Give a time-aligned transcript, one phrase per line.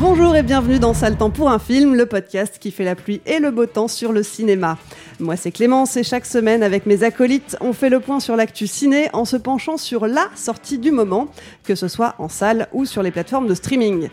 [0.00, 3.20] Bonjour et bienvenue dans Sale Temps pour un film, le podcast qui fait la pluie
[3.26, 4.78] et le beau temps sur le cinéma.
[5.18, 8.66] Moi c'est Clémence et chaque semaine avec mes acolytes, on fait le point sur l'actu
[8.66, 11.28] ciné en se penchant sur la sortie du moment,
[11.64, 14.08] que ce soit en salle ou sur les plateformes de streaming.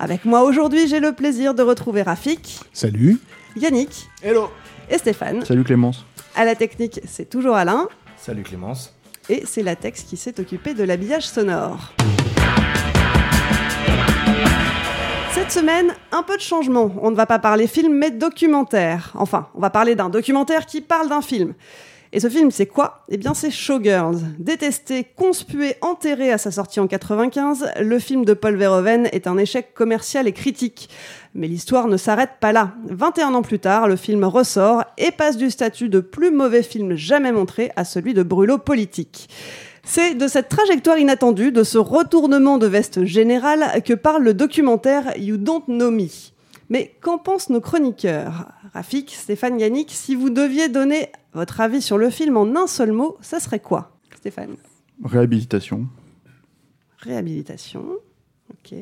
[0.00, 3.18] Avec moi aujourd'hui, j'ai le plaisir de retrouver Rafik, Salut.
[3.56, 4.50] Yannick Hello
[4.90, 5.44] et Stéphane.
[5.44, 6.04] Salut Clémence.
[6.34, 8.92] À la technique, c'est toujours Alain Salut Clémence.
[9.28, 11.92] et c'est Latex qui s'est occupé de l'habillage sonore.
[15.34, 16.90] Cette semaine, un peu de changement.
[17.00, 19.12] On ne va pas parler film, mais documentaire.
[19.14, 21.54] Enfin, on va parler d'un documentaire qui parle d'un film.
[22.12, 23.04] Et ce film, c'est quoi?
[23.10, 24.20] Eh bien, c'est Showgirls.
[24.38, 29.36] Détesté, conspué, enterré à sa sortie en 95, le film de Paul Verhoeven est un
[29.36, 30.88] échec commercial et critique.
[31.34, 32.72] Mais l'histoire ne s'arrête pas là.
[32.86, 36.96] 21 ans plus tard, le film ressort et passe du statut de plus mauvais film
[36.96, 39.28] jamais montré à celui de brûlot politique.
[39.90, 45.16] C'est de cette trajectoire inattendue, de ce retournement de veste général que parle le documentaire
[45.16, 46.08] You Don't Know Me.
[46.68, 48.52] Mais qu'en pensent nos chroniqueurs?
[48.74, 52.92] Rafik, Stéphane, Yannick, si vous deviez donner votre avis sur le film en un seul
[52.92, 53.96] mot, ça serait quoi?
[54.14, 54.56] Stéphane
[55.02, 55.86] Réhabilitation.
[56.98, 57.82] Réhabilitation.
[58.50, 58.76] Ok.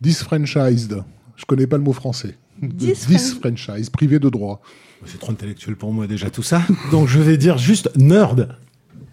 [0.00, 1.04] Disfranchised.
[1.36, 2.36] Je connais pas le mot français.
[2.60, 4.60] Disfran- Disfranchise, privé de droit.
[5.06, 6.60] C'est trop intellectuel pour moi déjà tout ça.
[6.90, 8.56] Donc je vais dire juste nerd.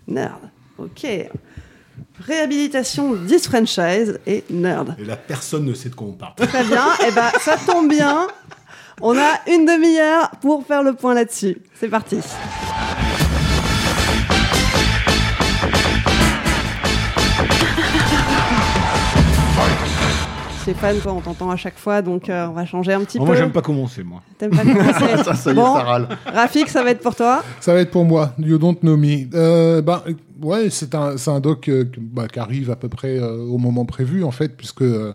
[0.07, 0.39] Nerd.
[0.83, 1.07] Ok.
[2.25, 4.95] Réhabilitation, disfranchise et nerd.
[4.99, 6.35] Et là, personne ne sait de quoi on parle.
[6.35, 6.85] Très bien.
[7.07, 8.27] Eh ben, ça tombe bien.
[9.01, 11.57] On a une demi-heure pour faire le point là-dessus.
[11.79, 12.19] C'est parti.
[20.61, 23.21] Stéphane, toi, on t'entend à chaque fois, donc euh, on va changer un petit Oh,
[23.23, 23.27] peu.
[23.29, 24.21] moi, j'aime pas commencer, moi.
[24.37, 26.07] T'aimes pas commencer Ça, ça y est, Bon, ça râle.
[26.27, 27.43] Rafik, ça va être pour toi.
[27.59, 28.33] Ça va être pour moi.
[28.37, 29.27] You don't know me.
[29.33, 30.03] Euh, ben,
[30.41, 33.85] ouais, c'est un, un doc euh, bah, qui arrive à peu près euh, au moment
[33.85, 35.13] prévu, en fait, puisque euh,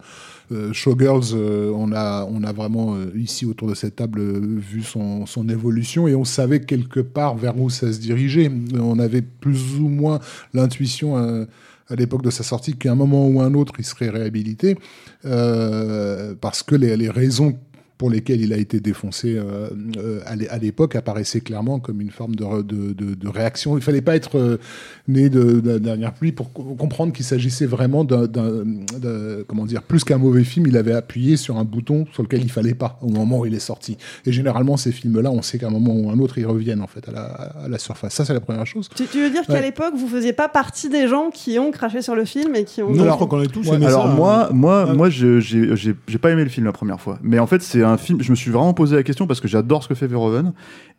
[0.73, 6.07] Showgirls, on a, on a vraiment ici autour de cette table vu son, son évolution
[6.07, 8.51] et on savait quelque part vers où ça se dirigeait.
[8.79, 10.21] On avait plus ou moins
[10.55, 11.17] l'intuition.
[11.17, 14.79] à l'époque de sa sortie, qu'à un moment ou un autre, il serait réhabilité,
[15.23, 17.59] parce que les, les raisons
[17.99, 22.01] pour lesquelles il a été défoncé euh, euh, à l'é- à l'époque apparaissaient clairement comme
[22.01, 23.77] une forme de, de, de- de réaction.
[23.79, 24.59] Il fallait pas être euh,
[25.09, 28.27] né de, de la dernière pluie pour co- comprendre qu'il s'agissait vraiment d'un,
[29.47, 32.51] comment dire, plus qu'un mauvais film, il avait appuyé sur un bouton sur lequel il
[32.51, 33.97] fallait pas au moment où il est sorti.
[34.25, 36.87] Et généralement, ces films-là, on sait qu'à un moment ou un autre, ils reviennent en
[36.87, 38.15] fait à la, à la surface.
[38.15, 38.89] Ça, c'est la première chose.
[38.95, 42.03] Tu, tu veux dire qu'à l'époque, vous faisiez pas partie des gens qui ont craché
[42.03, 42.91] sur le film et qui ont.
[42.93, 44.11] Non, Alors- je crois qu'on a tous Ouais, alors ça.
[44.11, 44.15] hein.
[44.15, 47.19] moi, moi, moi, je- j'ai j'ai- j'ai pas aimé le film la première fois.
[47.23, 48.23] Mais en fait, c'est un film.
[48.23, 50.53] Je me suis vraiment posé la question parce que j'adore ce que fait Verhoeven.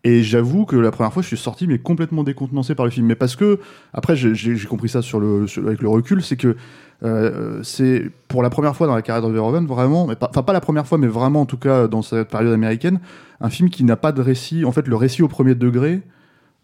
[0.04, 3.06] Et j'avoue que la première fois, je suis sorti mais complètement décontenancé par le film.
[3.08, 3.60] Mais parce que
[3.94, 6.56] après, j'ai- compris ça avec le recul, c'est que
[7.04, 10.62] euh, c'est pour la première fois dans la carrière de Verhoeven vraiment, enfin pas la
[10.62, 13.00] première fois, mais vraiment en tout cas dans cette période américaine,
[13.40, 14.66] un film qui n'a pas de récit.
[14.66, 16.02] En fait, le récit au premier degré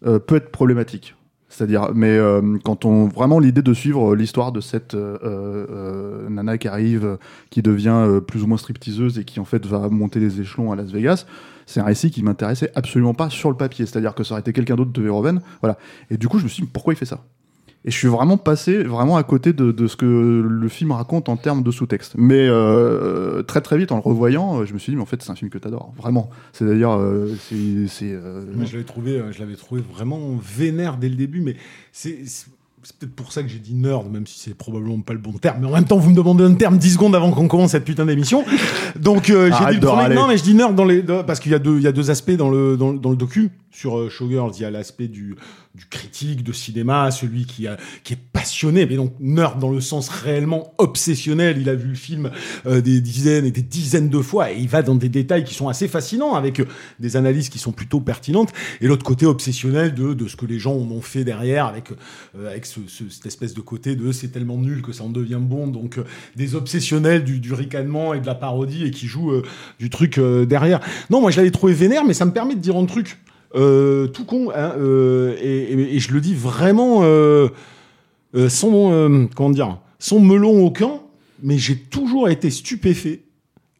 [0.06, 1.14] euh, peut être problématique.
[1.54, 6.58] C'est-à-dire, mais euh, quand on vraiment l'idée de suivre l'histoire de cette euh, euh, nana
[6.58, 7.16] qui arrive, euh,
[7.50, 10.72] qui devient euh, plus ou moins stripteaseuse et qui en fait va monter les échelons
[10.72, 11.26] à Las Vegas,
[11.64, 13.86] c'est un récit qui m'intéressait absolument pas sur le papier.
[13.86, 15.78] C'est-à-dire que ça aurait été quelqu'un d'autre de Verhoeven, voilà.
[16.10, 17.22] Et du coup, je me suis dit pourquoi il fait ça?
[17.86, 20.06] Et je suis vraiment passé vraiment à côté de, de ce que
[20.48, 22.14] le film raconte en termes de sous-texte.
[22.16, 25.06] Mais euh, très très vite en le revoyant, euh, je me suis dit mais en
[25.06, 26.30] fait c'est un film que t'adores, vraiment.
[26.52, 30.96] C'est-à-dire euh, c'est c'est, euh, Moi, je l'avais trouvé, euh, je l'avais trouvé vraiment vénère
[30.96, 31.56] dès le début, mais
[31.92, 32.46] c'est, c'est-
[32.86, 35.32] c'est peut-être pour ça que j'ai dit nerd, même si c'est probablement pas le bon
[35.32, 35.56] terme.
[35.62, 37.84] Mais en même temps, vous me demandez un terme 10 secondes avant qu'on commence cette
[37.86, 38.44] putain d'émission.
[39.00, 40.14] Donc euh, j'ai dit le premier.
[40.14, 41.86] Non, mais je dis nerd dans les dans- parce qu'il y a deux il y
[41.86, 44.52] a deux aspects dans le dans, le- dans le docu sur euh, Showgirls.
[44.56, 45.34] Il y a l'aspect du
[45.74, 49.80] du critique de cinéma, celui qui a qui est passionné, mais donc nerd dans le
[49.80, 51.58] sens réellement obsessionnel.
[51.60, 52.30] Il a vu le film
[52.66, 55.54] euh, des dizaines et des dizaines de fois et il va dans des détails qui
[55.54, 56.66] sont assez fascinants avec euh,
[57.00, 58.52] des analyses qui sont plutôt pertinentes.
[58.80, 61.90] Et l'autre côté obsessionnel de de ce que les gens en ont fait derrière avec
[62.38, 65.10] euh, avec ce, ce- cette espèce de côté de c'est tellement nul que ça en
[65.10, 65.66] devient bon.
[65.66, 66.04] Donc euh,
[66.36, 69.42] des obsessionnels du, du ricanement et de la parodie et qui jouent euh,
[69.80, 70.78] du truc euh, derrière.
[71.10, 73.18] Non, moi je l'avais trouvé vénère, mais ça me permet de dire un truc
[73.54, 77.48] euh, tout con, hein, euh, et, je le dis vraiment euh,
[78.34, 81.00] euh, sans comment dire, sans melon aucun,
[81.42, 83.22] mais j'ai toujours été stupéfait,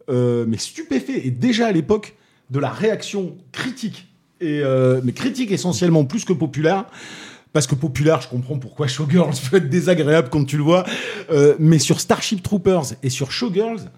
[0.08, 2.14] mais stupéfait et déjà à l'époque
[2.50, 4.06] de la réaction critique
[4.40, 4.62] et
[5.02, 6.86] mais critique essentiellement plus que populaire.
[7.52, 10.84] Parce que populaire, je comprends pourquoi Showgirls peut être désagréable quand tu le vois.
[11.58, 13.90] Mais sur Starship Troopers et sur Showgirls,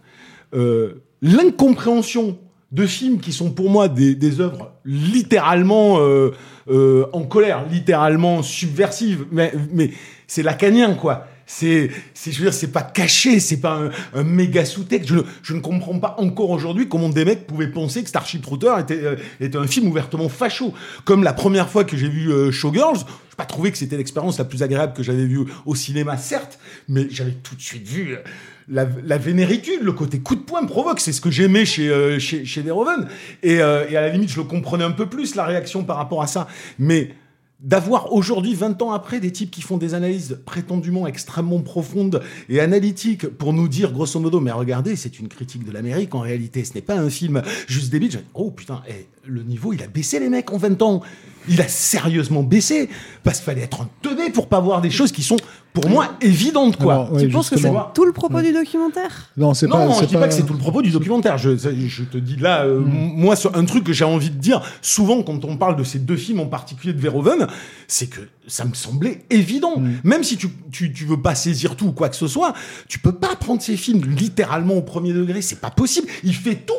[1.23, 2.39] l'incompréhension
[2.73, 6.33] de films qui sont pour moi des, des œuvres littéralement euh,
[6.69, 9.91] euh, en colère, littéralement subversives, mais, mais
[10.27, 11.27] c'est lacanien quoi.
[11.49, 11.91] C'est,
[12.25, 15.09] je veux dire, c'est pas caché, c'est pas un, un méga sous-texte.
[15.09, 18.43] Je, ne- je ne comprends pas encore aujourd'hui comment des mecs pouvaient penser que Starship
[18.43, 20.75] Troopers était, euh, était un film ouvertement facho.
[21.05, 24.39] Comme la première fois que j'ai vu euh, Showgirls, j'ai pas trouvé que c'était l'expérience
[24.39, 26.59] la plus agréable que j'avais vue au cinéma, certes,
[26.89, 28.23] mais j'avais tout de suite vu euh,
[28.69, 31.01] la, vénéritude, le côté coup de poing provoque.
[31.01, 33.05] C'est ce que j'aimais chez, euh, chez, euh,
[33.45, 36.27] et à la limite, je le comprenais un peu plus, la réaction par rapport à
[36.27, 36.49] ça.
[36.79, 37.15] Mais
[37.61, 42.61] d'avoir aujourd'hui, 20 ans après, des types qui font des analyses prétendument extrêmement profondes et
[42.61, 46.65] analytiques pour nous dire, grosso modo, mais regardez, c'est une critique de l'Amérique, en réalité,
[46.65, 48.23] ce n'est pas un film juste débile.
[48.35, 51.03] Oh putain, eh, le niveau, il a baissé, les mecs, en 20 ans.
[51.49, 52.89] Il a sérieusement baissé,
[53.23, 55.37] parce qu'il fallait être un teubé pour pas voir des choses qui sont,
[55.73, 56.95] pour moi, évidentes, quoi.
[56.95, 59.31] Alors, ouais, tu penses que c'est tout le propos du documentaire?
[59.37, 59.87] Non, c'est pas.
[59.87, 60.21] non, je dis pas...
[60.21, 61.39] pas- que c'est tout le propos du documentaire.
[61.39, 65.23] Je, te dis là, euh, moi, sur un truc que j'ai envie de dire, souvent
[65.23, 67.47] quand on parle de ces deux films en particulier de Verhoeven,
[67.89, 69.83] c'est que ça me semblait évident.
[70.05, 72.55] Même si tu, tu, tu veux pas saisir tout ou quoi que ce soit,
[72.89, 75.43] tu peux pas prendre ces films littéralement au premier degré.
[75.43, 76.09] C'est pas possible.
[76.25, 76.73] Il fait tout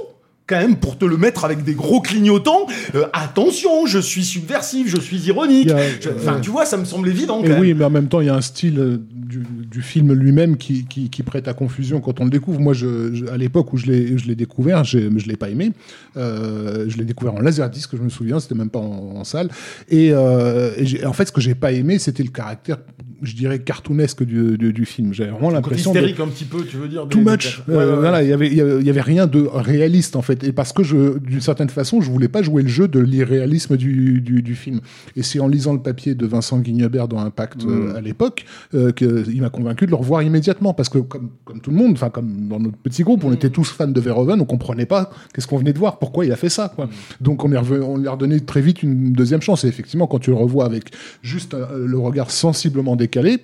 [0.47, 2.67] quand même pour te le mettre avec des gros clignotants.
[2.95, 5.69] Euh, attention, je suis subversif, je suis ironique.
[5.71, 6.41] A- Je- Enfin, ouais.
[6.41, 7.43] tu vois, ça me semble évident.
[7.43, 10.13] Et oui, mais en même temps, il y a un style euh, du, du film
[10.13, 12.59] lui-même qui, qui, qui prête à confusion quand on le découvre.
[12.59, 15.71] Moi, je, je- à l'époque où je l'ai découvert, je l'ai pas aimé.
[16.15, 19.49] Euh, je l'ai découvert en laserdisc, je me souviens, c'était même pas en, en salle.
[19.89, 22.77] Et, euh, et en fait, ce que j'ai pas aimé, c'était le caractère,
[23.21, 25.13] je dirais, cartoonesque du, du, du film.
[25.13, 27.07] J'avais vraiment l'impression de hystérique un petit peu, tu veux dire.
[27.07, 27.61] too des- much.
[27.67, 27.95] Ouais, ouais, ouais.
[27.97, 31.41] Voilà, il y avait, y rien de réaliste en fait, et parce que je, d'une
[31.41, 34.79] certaine façon, je voulais pas jouer le jeu de l'irréalisme du, film.
[35.15, 38.45] Et c'est en lisant le papier de Vincent Guignebert dans Impact euh, à l'époque
[38.95, 42.09] qu'il m'a convaincu de le revoir immédiatement, parce que comme, comme tout le monde, enfin
[42.09, 45.47] comme dans notre petit groupe, on était tous fans de Verhoeven, on comprenait pas qu'est-ce
[45.47, 46.89] qu'on venait de voir, pourquoi il a fait ça, quoi.
[47.21, 49.63] Donc on, on lui a redonné très vite une deuxième chance.
[49.63, 53.39] Et effectivement, quand tu le revois avec juste euh, le regard sensiblement décalé.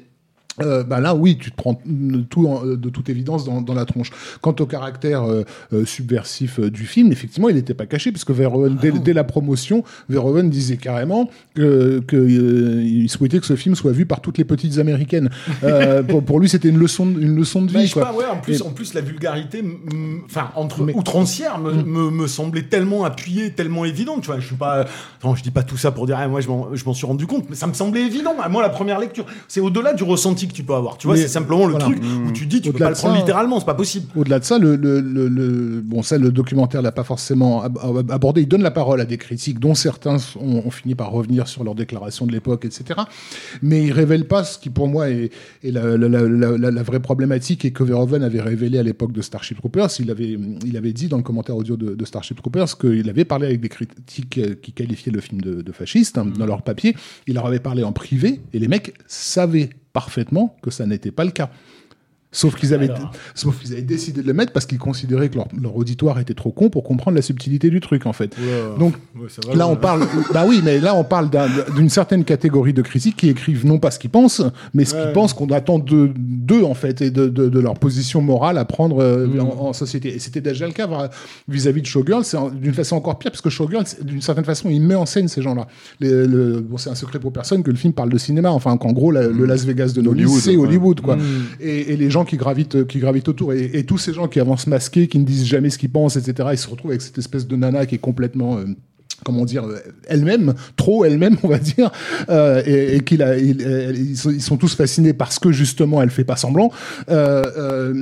[0.62, 1.82] Euh, bah là, oui, tu te prends
[2.30, 4.12] tout en- de toute évidence dans, dans la tronche.
[4.42, 8.30] Quant au caractère euh, euh, subversif euh, du film, effectivement, il n'était pas caché, puisque
[8.32, 13.56] Verhoeven, dès, dès la promotion, Verhoeven disait carrément que, que, euh, il souhaitait que ce
[13.56, 15.30] film soit vu par toutes les petites américaines.
[15.64, 17.88] Euh, pour, pour lui, c'était une leçon, de- une leçon de Bah, vie.
[17.88, 18.10] je sais quoi.
[18.12, 19.64] pas, ouais, en plus, Et- en plus la vulgarité,
[20.26, 21.84] enfin entre Mais- outrancière, me, Mm.
[21.88, 24.22] me, me semblait tellement appuyée, tellement évidente.
[24.22, 24.86] Tu vois, je suis pas,
[25.24, 27.46] non, je dis pas tout ça pour dire, ah, moi, je m'en, suis rendu compte,
[27.50, 28.36] mais ça me semblait évident.
[28.50, 30.98] Moi, la première lecture, c'est au-delà du ressenti que tu peux avoir.
[30.98, 31.86] Tu vois, c'est simplement le voilà.
[31.86, 34.08] truc où tu dis, tu peux pas le prendre ça- littéralement, c'est pas possible.
[34.16, 37.78] Au-delà de ça, le, le, le, le- bon, ça, le documentaire l'a pas forcément ab-
[37.82, 38.42] ab- abordé.
[38.42, 41.64] Il donne la parole à des critiques, dont certains ont, ont fini par revenir sur
[41.64, 43.02] leurs déclarations de l'époque, etc.
[43.62, 45.32] Mais il révèle pas ce qui, pour moi, est,
[45.64, 48.84] est la, la, la, la- la- la vraie problématique et que Verhoeven avait révélé à
[48.84, 49.90] l'époque de Starship Troopers.
[50.00, 53.26] Il avait, il avait dit dans le commentaire audio de, de Starship Troopers qu'il avait
[53.26, 56.96] parlé avec des critiques qui qualifiaient le film de, de fasciste hein, dans leur papier.
[57.28, 61.24] Il leur avait parlé en privé et les mecs savaient parfaitement que ça n'était pas
[61.24, 61.50] le cas.
[62.34, 63.12] Sauf qu'ils avaient, Alors.
[63.36, 66.34] sauf qu'ils avaient décidé de le mettre parce qu'ils considéraient que leur, leur auditoire était
[66.34, 68.36] trop con pour comprendre la subtilité du truc, en fait.
[68.78, 71.90] Donc, Ouais, ça va, là, on parle, bah oui, mais là, on parle d'un- d'une
[71.90, 74.42] certaine catégorie de critiques qui écrivent non pas ce qu'ils pensent,
[74.74, 77.76] mais ce qu'ils pensent qu'on attend de- d'eux, en fait, et de, de- de leur
[77.76, 79.40] position morale à prendre euh, Mm.
[79.40, 80.16] en, en société.
[80.16, 80.90] Et c'était déjà le cas
[81.48, 84.82] vis-à-vis de Showgirls, c'est d'une façon encore pire, parce que Showgirls, d'une certaine façon, il
[84.82, 85.68] met en scène ces gens-là.
[86.02, 89.12] Bon, c'est un secret pour personne que le film parle de cinéma, enfin, qu'en gros,
[89.12, 90.56] la- le Las Vegas de nos Hollywood, c'est.
[90.58, 91.16] Hollywood, quoi.
[91.16, 91.22] Mm.
[91.62, 94.40] Et, et les gens qui gravitent, qui gravitent autour, et, et tous ces gens qui
[94.40, 97.18] avancent masqués, qui ne disent jamais ce qu'ils pensent, etc., ils se retrouvent avec cette
[97.18, 98.58] espèce de nana qui est complètement.
[98.58, 98.66] euh,
[99.24, 99.66] comment dire,
[100.08, 101.92] elle-même, trop elle-même, on va dire,
[102.30, 103.62] euh, et, et qu'il a, il-
[104.12, 106.72] ils, sont, ils sont tous fascinés parce que justement elle fait pas semblant.
[107.10, 107.94] Euh, euh,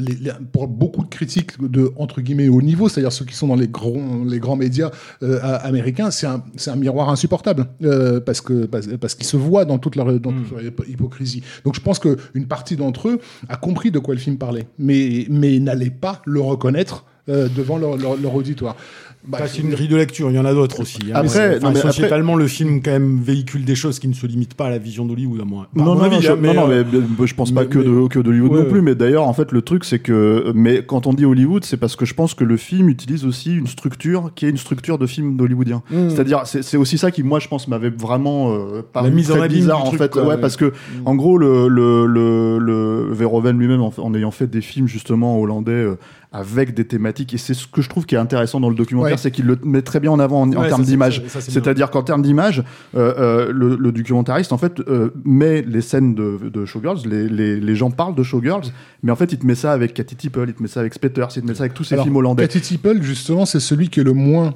[0.00, 3.48] les- les- pour beaucoup de critiques de entre guillemets haut niveau, c'est-à-dire ceux qui sont
[3.48, 4.90] dans les grands, les grands médias
[5.62, 7.66] américains, c'est un, un miroir insupportable
[8.24, 11.42] parce que parce, parce qu'ils se voient dans toute leur, dans toute leur hypo- hypocrisie.
[11.64, 14.66] Donc je pense que une partie d'entre eux a compris de quoi le film parlait,
[14.78, 18.74] mais mais n'allait pas le reconnaître devant leur, leur, leur auditoire.
[19.26, 20.98] Bah, c'est une grille de lecture, il y en a d'autres aussi.
[21.08, 21.16] hein.
[21.16, 24.54] Après, Mais mais après- le film quand même véhicule des choses qui ne se limitent
[24.54, 25.66] pas à la vision d'Hollywood, à moi.
[25.74, 27.66] Non, mon non, avis, je, hein, non, non, euh, mais, euh, je pense pas mais-
[27.68, 28.80] que de, que d'Hollywood Ouais, non plus, ouais.
[28.80, 31.96] mais d'ailleurs, en fait, le truc, c'est que, mais quand on dit Hollywood, c'est parce
[31.96, 35.06] que je pense que le film utilise aussi une structure qui est une structure de
[35.06, 35.82] film hollywoodien.
[35.90, 36.10] Mm.
[36.10, 39.34] C'est-à-dire, c'est aussi ça qui, moi, je pense, m'avait vraiment euh, paru La mise en
[39.34, 40.10] très abîme bizarre, en fait.
[40.10, 40.38] quoi, ouais, ouais.
[40.40, 40.72] Parce que,
[41.04, 45.38] en gros, le, le, le, le Verhoeven lui-même, en, en ayant fait des films, justement,
[45.40, 45.96] hollandais, euh,
[46.30, 49.12] avec des thématiques, et c'est ce que je trouve qui est intéressant dans le documentaire,
[49.12, 49.16] Ouais.
[49.18, 51.22] c'est qu'il le met très bien en avant en, en Ouais, termes d'image.
[51.28, 52.62] C'est-à-dire qu'en termes d'image,
[52.94, 57.28] euh, euh, le, le documentariste en fait euh, met les scènes de, de Showgirls, les,
[57.30, 58.64] les, les gens parlent de Showgirls,
[59.02, 60.92] mais en fait il te met ça avec Cathy Tipple, il te met ça avec
[60.92, 62.46] Spetters, il te met ça avec tous ces Alors, films hollandais.
[62.46, 64.54] Cathy Tipple, justement, c'est celui qui est le moins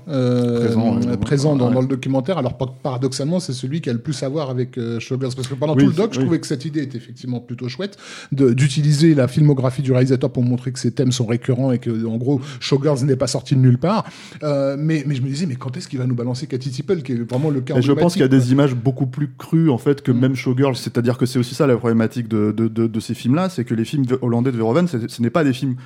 [1.21, 1.75] Présent, dans, ouais.
[1.75, 2.39] dans le documentaire.
[2.39, 5.35] Alors, par- paradoxalement, c'est celui qui a le plus à voir avec Showgirls.
[5.35, 6.25] Parce que pendant Oui, tout le doc, je oui.
[6.25, 7.97] trouvais que cette idée était effectivement plutôt chouette
[8.33, 12.17] d'utiliser la filmographie du réalisateur pour montrer que ses thèmes sont récurrents et que, en
[12.17, 14.05] gros, Showgirls n'est pas sorti de nulle part.
[14.43, 17.03] Euh, mais, mais je me disais, mais quand est-ce qu'il va nous balancer Cathy Tipple,
[17.03, 19.31] qui est vraiment le cas Et je pense qu'il y a des images beaucoup plus
[19.39, 22.67] crues en fait que même Showgirls, c'est-à-dire que c'est aussi ça la problématique de, de,
[22.69, 25.53] de, de ces films-là, c'est que les films hollandais de Verhoeven, ce n'est pas des
[25.53, 25.77] films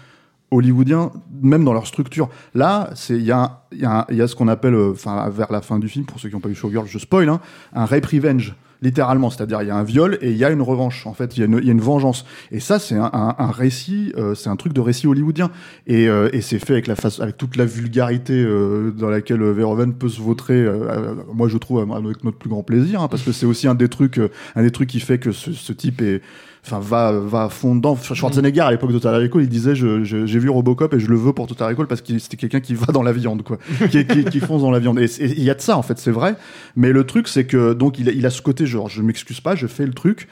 [0.52, 1.11] hollywoodiens,
[1.42, 2.28] même dans leur structure.
[2.54, 4.47] Là, c'est il y a, un- il y, a un- il y a ce qu'on
[4.49, 6.87] appelle, euh, enfin vers la fin du film, pour ceux qui n'ont pas vu Showgirls,
[6.87, 7.40] je spoil, hein,
[7.75, 8.54] un rape revenge.
[8.83, 11.06] Littéralement, c'est-à-dire il y a un viol et il y a une revanche.
[11.06, 12.25] En fait, il y, y a une vengeance.
[12.52, 15.50] Et ça, c'est un, un- un récit, euh, c'est un truc de récit hollywoodien.
[15.87, 19.42] Et, euh, et c'est fait avec la face, avec toute la vulgarité euh, dans laquelle
[19.42, 20.54] Verhoeven peut se vautrer.
[20.61, 23.66] euh, euh, moi, je trouve avec notre plus grand plaisir, hein, parce que c'est aussi
[23.66, 26.21] un des trucs, euh, un des trucs qui fait que ce, ce type est,
[26.66, 27.96] enfin, va, va à fond dedans.
[27.96, 31.08] Schwarzenegger à l'époque de Total Recall, il disait, je- je- j'ai vu Robocop et je
[31.08, 33.58] le veux pour Total Recall parce que c'était quelqu'un qui va dans la viande, quoi,
[33.90, 34.99] qui, qui, qui fonce dans la viande.
[34.99, 36.35] Et il y a de ça, en fait, c'est vrai.
[36.76, 39.40] Mais le truc, c'est que donc il a, il a ce côté, genre, je m'excuse
[39.40, 40.28] pas, je fais le truc.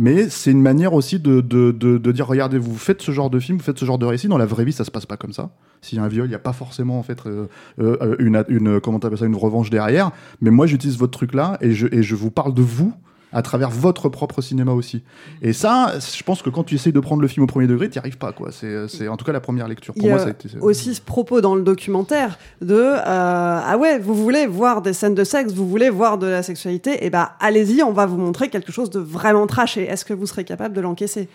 [0.00, 3.30] Mais c'est une manière aussi de, de, de, de dire regardez, vous faites ce genre
[3.30, 4.28] de film, vous faites ce genre de récit.
[4.28, 5.50] Dans la vraie vie, ça se passe pas comme ça.
[5.82, 7.46] S'il y a un viol, il n'y a pas forcément en fait euh,
[7.80, 10.12] euh, une, une comment ça une revanche derrière.
[10.40, 12.92] Mais moi, j'utilise votre truc là et je, et je vous parle de vous
[13.32, 15.02] à travers votre propre cinéma aussi.
[15.42, 17.88] Et ça, je pense que quand tu essayes de prendre le film au premier degré,
[17.88, 18.32] tu n'y arrives pas.
[18.32, 18.48] quoi.
[18.52, 19.92] C'est c'est en tout cas la première lecture.
[19.96, 20.48] Il Pour y moi, a ça a été.
[20.60, 25.14] aussi ce propos dans le documentaire de euh, ah ouais vous voulez voir des scènes
[25.14, 27.04] de sexe vous voulez voir de la sexualité?
[27.04, 30.14] Et bah allez-y on va vous montrer quelque chose de vraiment trash et est-ce que
[30.14, 31.28] vous serez capable de l'encaisser?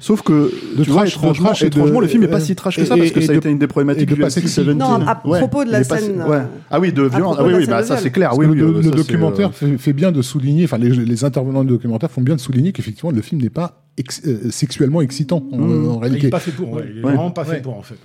[0.00, 2.28] Sauf que, De tu vois, trash, de étrangement, trash et de- étrangement, le film n'est
[2.28, 3.66] pas si trash que et- ça, parce que et ça a de- été une des
[3.66, 4.60] problématiques du pas MC sexy.
[4.60, 4.76] 17.
[4.76, 6.42] Non, à Ouais, propos de la il pas- scène, ouais.
[6.70, 7.36] Ah oui, de violence.
[7.38, 8.36] Ah oui, oui, bah de ça c'est clair.
[8.36, 12.10] Oui, le, documentaire euh, fait, fait bien de souligner, enfin les, les intervenants du documentaire
[12.10, 15.88] font bien de souligner qu'effectivement le film n'est pas ex- euh, sexuellement excitant en, Mmh.
[15.90, 16.26] en Il réalité.
[16.28, 16.84] est pas fait pour, ouais.
[16.90, 17.12] Il est Ouais.
[17.12, 17.56] vraiment pas Ouais.
[17.56, 17.96] fait pour, en fait.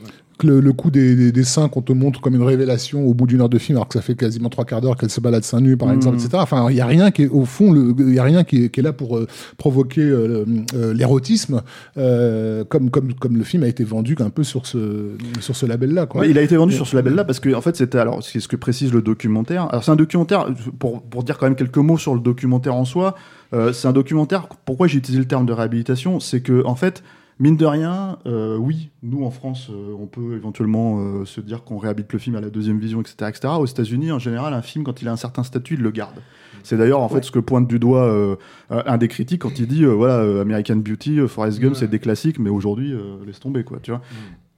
[0.43, 3.27] Le, le coup des, des, des seins qu'on te montre comme une révélation au bout
[3.27, 5.43] d'une heure de film, alors que ça fait quasiment trois quarts d'heure qu'elle se balade
[5.43, 5.93] seins nus, par Mmh.
[5.95, 6.31] exemple, etc.
[6.37, 8.69] Enfin, il y a rien qui est au fond, il y a rien qui est,
[8.69, 10.43] qui est là pour euh, provoquer euh,
[10.75, 11.61] euh, l'érotisme,
[11.97, 15.65] euh, comme comme comme le film a été vendu un peu sur ce sur ce
[15.67, 16.07] label-là.
[16.07, 16.21] quoi.
[16.21, 18.39] Ouais, il a été vendu sur ce label-là parce que en fait c'était alors c'est
[18.39, 19.67] ce que précise le documentaire.
[19.69, 20.47] Alors c'est un documentaire
[20.79, 23.15] pour pour dire quand même quelques mots sur le documentaire en soi.
[23.53, 24.47] Euh, c'est un documentaire.
[24.65, 27.03] Pourquoi j'ai utilisé le terme de réhabilitation, c'est que en fait
[27.39, 31.77] mine de rien, euh, oui, nous en France, euh, on peut éventuellement se dire qu'on
[31.77, 33.53] réhabilite le film à la deuxième vision, etc., etc.
[33.59, 36.15] Aux États-Unis, en général, un film quand il a un certain statut, il le garde.
[36.63, 38.37] C'est d'ailleurs en fait ce que pointe du doigt
[38.69, 42.49] un des critiques quand il dit voilà American Beauty, Forrest Gump, c'est des classiques, mais
[42.49, 42.95] aujourd'hui
[43.25, 44.01] laisse tomber quoi, tu vois.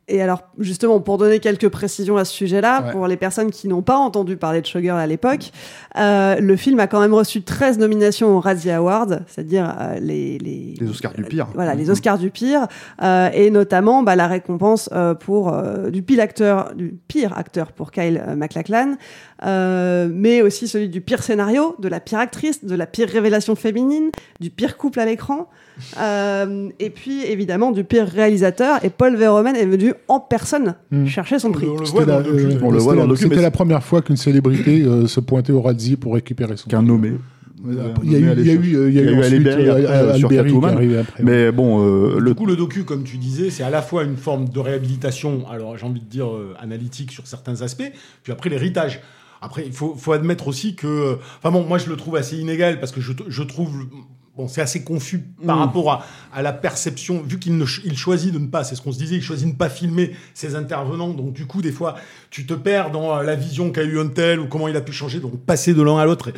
[0.08, 2.92] Et alors, justement, pour donner quelques précisions à ce sujet-là, Ouais.
[2.92, 5.50] pour les personnes qui n'ont pas entendu parler de Showgirl à l'époque,
[5.98, 10.38] euh, le film a quand même reçu 13 nominations aux Razzie Awards, c'est-à-dire euh, les,
[10.38, 11.48] les, Les Oscars du pire.
[11.56, 12.68] voilà, les Oscars du pire,
[13.02, 17.72] euh, et notamment bah, la récompense euh, pour euh, du pire acteur, du pire acteur
[17.72, 18.98] pour Kyle euh, MacLachlan,
[19.44, 23.56] euh, mais aussi celui du pire scénario, de la pire actrice, de la pire révélation
[23.56, 25.48] féminine, du pire couple à l'écran,
[26.00, 28.84] euh, et puis évidemment du pire réalisateur.
[28.84, 31.06] Et Paul Verhoeven est venu en personne Mm.
[31.08, 31.68] chercher son prix.
[31.68, 32.46] On le voit dans le docu.
[32.46, 35.52] euh, On le c'était la- docu, c'était la première fois qu'une célébrité euh, se pointait
[35.54, 36.88] au Razzie pour récupérer son Qu'un prix.
[36.88, 37.14] nommé.
[38.04, 39.70] Il y a eu, il y a eu, il y a eu Halle ensuite Berry
[39.70, 40.78] après, Halle sur Catwoman.
[41.00, 41.24] après.
[41.24, 44.04] Mais bon, euh, le Du coup, le docu, comme tu disais, c'est à la fois
[44.04, 47.92] une forme de réhabilitation, alors j'ai envie de dire euh, analytique sur certains aspects,
[48.24, 49.00] puis après l'héritage.
[49.42, 51.18] Après, il faut, faut admettre aussi que.
[51.40, 53.86] Enfin bon, moi je le trouve assez inégal parce que je, je trouve
[54.38, 55.60] bon, c'est assez confus par Mm.
[55.60, 58.82] rapport à, à la perception, vu qu'il ne il choisit de ne pas, c'est ce
[58.82, 61.10] qu'on se disait, il choisit de ne pas filmer ses intervenants.
[61.14, 61.96] Donc, du coup, des fois,
[62.30, 64.82] tu te perds dans euh, la vision qu'a eu un tel ou comment il a
[64.82, 65.20] pu changer.
[65.20, 66.32] Donc, passer de l'un à l'autre.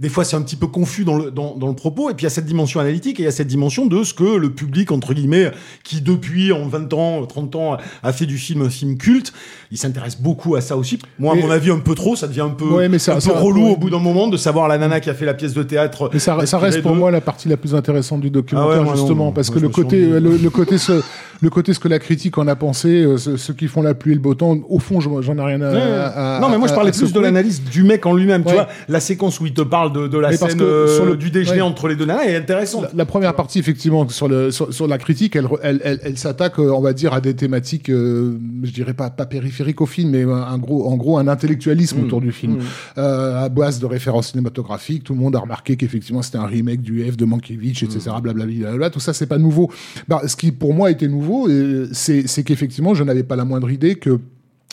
[0.00, 2.10] Des fois, c'est un petit peu confus dans le, dans, dans le propos.
[2.10, 4.02] Et puis, il y a cette dimension analytique et il y a cette dimension de
[4.02, 5.52] ce que le public, entre guillemets,
[5.84, 9.32] qui depuis, en 20 ans, 30 ans, a fait du film un film culte,
[9.70, 10.98] il s'intéresse beaucoup à ça aussi.
[11.20, 13.12] Moi, à Mais- mon avis, un peu trop, ça devient un peu, Ouais, mais ça-
[13.12, 13.70] un peu ça- relou ouais.
[13.70, 16.10] au bout d'un moment de savoir la nana qui a fait la pièce de théâtre.
[16.12, 18.84] Mais ça, reste pour de- moi la partie la plus intéressante du documentaire Ah ouais,
[18.84, 21.02] moi non, justement parce que le côté le, le côté ce
[21.40, 23.92] le côté ce que la critique en a pensé euh, ce- ceux qui font la
[23.94, 26.58] pluie et le beau temps au fond je- j'en ai rien à, à- non, mais
[26.58, 28.44] moi je parlais plus de l'analyse du mec en lui-même.
[28.44, 31.04] Tu vois, la séquence où il te parle de, de la Mais scène euh, sur
[31.06, 31.66] le- du déjeuner ouais.
[31.66, 32.82] entre les deux nanas est intéressante.
[32.84, 36.18] La, la première partie, effectivement, sur, le, sur, sur la critique, elle, elle, elle, elle
[36.18, 39.86] s'attaque, euh, on va dire, à des thématiques, euh, je dirais pas, pas périphériques au
[39.86, 42.04] film, mais un, gros, en gros, un intellectualisme Mm.
[42.04, 42.58] autour du film.
[42.98, 46.82] Euh, à base de références cinématographiques, tout le monde a remarqué qu'effectivement, c'était un remake
[46.82, 48.20] du F de Mankiewicz, etc., Mm.
[48.20, 48.90] blablabla.
[48.90, 49.70] Tout ça, c'est pas nouveau.
[50.08, 53.44] Bah, ce qui, pour moi, était nouveau, euh, c'est c'est qu'effectivement, je n'avais pas la
[53.44, 54.18] moindre idée que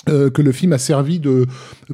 [0.09, 1.45] euh, que le film a servi de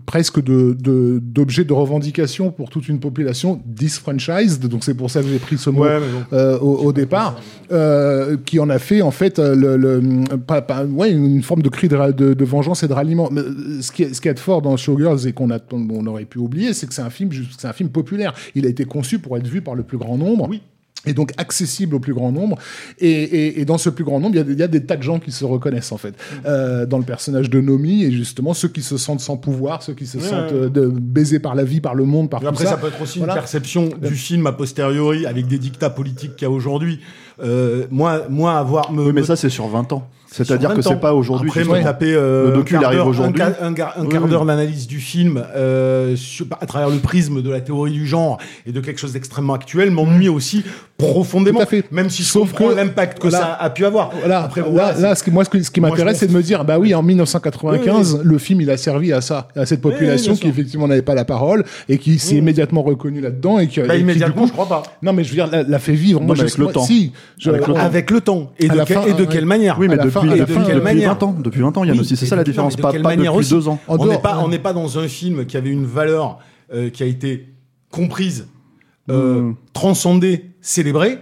[0.05, 4.65] presque de de- d'objet de, revendication pour toute une population disfranchised.
[4.67, 6.23] Donc c'est pour ça que j'ai pris ce mot Ouais, mais bon.
[6.37, 7.39] euh, au, au départ,
[7.71, 11.61] euh, qui en a fait en fait euh, le, le- pas, pas- ouais, une forme
[11.61, 13.27] de cri de, de, de vengeance et de ralliement.
[13.31, 16.05] Mais, euh, ce qui est, ce qui est fort dans Showgirls et qu'on a on
[16.07, 18.33] aurait pu oublier, c'est que c'est un film c'est un film populaire.
[18.55, 20.47] Il a été conçu pour être vu par le plus grand nombre.
[20.49, 20.61] Oui.
[21.07, 22.57] Et donc accessible au plus grand nombre.
[22.99, 24.83] Et, et, et dans ce plus grand nombre, il y, a, il y a des
[24.83, 26.13] tas de gens qui se reconnaissent en fait
[26.45, 29.93] euh, dans le personnage de Nomi et justement ceux qui se sentent sans pouvoir, ceux
[29.93, 30.57] qui se Ouais, sentent ouais.
[30.63, 32.71] euh, de, baisés par la vie, par le monde, par Mais tout après, ça.
[32.71, 32.77] ça.
[32.77, 33.33] peut être aussi Voilà.
[33.33, 36.99] une perception du film a posteriori avec des dictats politiques qu'il y a aujourd'hui.
[37.43, 40.09] Euh, moi, moi, avoir me, Oui, mais me- ça, c'est sur 20 ans.
[40.29, 41.49] C'est-à-dire que 20 c'est pas aujourd'hui.
[41.55, 43.41] Après, taper euh, Le docu, un il quart arrive d'heure- aujourd'hui.
[43.41, 44.29] Un, un quart- un Oui, quart oui.
[44.29, 48.37] d'heure d'analyse du film euh, sur- à travers le prisme de la théorie du genre
[48.65, 50.63] et de quelque chose d'extrêmement actuel m'ennuie aussi
[50.97, 51.59] profondément.
[51.59, 51.91] Tout à fait.
[51.91, 53.37] Même si je Sauf comprends que- l'impact que voilà.
[53.45, 54.11] ça a pu avoir.
[54.19, 56.79] Voilà, Après, là, là, ce qui, moi, ce, qui m'intéresse, c'est de me dire, bah
[56.79, 60.35] oui, en 1995, Oui, le film, il a servi à ça, à cette Oui, population
[60.35, 62.37] qui effectivement n'avait pas la parole et qui s'est Oui.
[62.39, 64.83] immédiatement reconnue là-dedans et qui, Bah, et qui, du immédiatement, coup- je crois pas.
[65.03, 66.19] non, mais je veux dire, l'a, l'a fait vivre.
[66.19, 66.83] Non, moi, mais je, avec le moi, temps.
[66.83, 67.79] Si, je- Avec le temps.
[67.79, 68.51] Avec le temps.
[68.59, 69.27] Et, de, la que- fin, et de ouais.
[69.31, 70.29] quelle manière Oui, mais depuis, depuis, fin, de
[70.65, 71.35] quelle depuis manière 20 ans.
[71.39, 72.15] Depuis 20 ans, Yann Oui, aussi.
[72.17, 72.75] C'est ça la différence.
[72.75, 73.79] Pas, depuis deux ans.
[73.87, 74.43] On n'est pas, ouais.
[74.43, 76.39] on n'est pas dans un film qui avait une valeur
[76.73, 77.47] euh, qui a été
[77.91, 78.47] comprise,
[79.09, 79.55] euh, Mm.
[79.73, 81.19] transcendée, célébrée.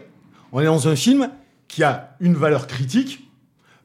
[0.51, 1.29] On est dans un film
[1.67, 3.27] qui a une valeur critique,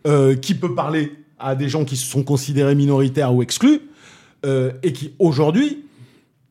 [0.07, 3.81] euh, qui peut parler à des gens qui se sont considérés minoritaires ou exclus,
[4.46, 5.85] euh, et qui aujourd'hui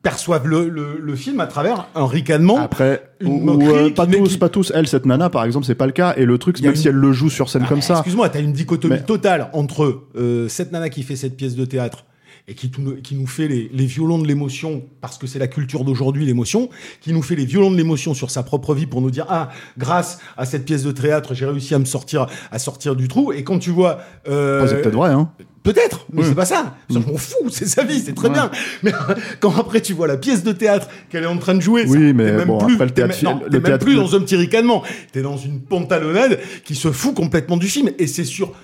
[0.02, 2.56] perçoivent le, le- le film à travers un ricanement.
[2.58, 4.72] Après, Une ou, ou, moquerie euh, pas tous, qui- pas tous.
[4.74, 6.14] Elle, cette nana, par exemple, c'est pas le cas.
[6.16, 8.28] Et le truc, même une- si elle le joue sur scène Ah, comme ça, Excuse-moi,
[8.30, 12.04] t'as une dichotomie Mais- totale entre euh, cette nana qui fait cette pièce de théâtre
[12.48, 12.70] et qui,
[13.12, 16.68] nous fait les, les violons de l'émotion, parce que c'est la culture d'aujourd'hui, l'émotion,
[17.00, 19.50] qui nous fait les violons de l'émotion sur sa propre vie pour nous dire ah
[19.78, 23.32] grâce à cette pièce de théâtre j'ai réussi à me sortir à sortir du trou
[23.32, 25.30] et quand tu vois euh, Oh, c'est peut-être vrai, hein.
[25.62, 26.26] Peut-être, mais Oui.
[26.28, 26.54] c'est pas ça.
[26.56, 28.32] Ça, je m'en fous, c'est sa vie, c'est très Ouais.
[28.34, 28.50] bien.
[28.82, 28.92] Mais
[29.40, 31.92] quand après tu vois la pièce de théâtre qu'elle est en train de jouer, Oui,
[31.92, 34.14] ça, mais même bon, plus, après, le théâtre- non, le t'es même théâtre- plus dans
[34.14, 34.82] un petit ricanement.
[35.12, 37.90] T'es dans une pantalonnade qui se fout complètement du film.
[37.98, 38.54] Et c'est sur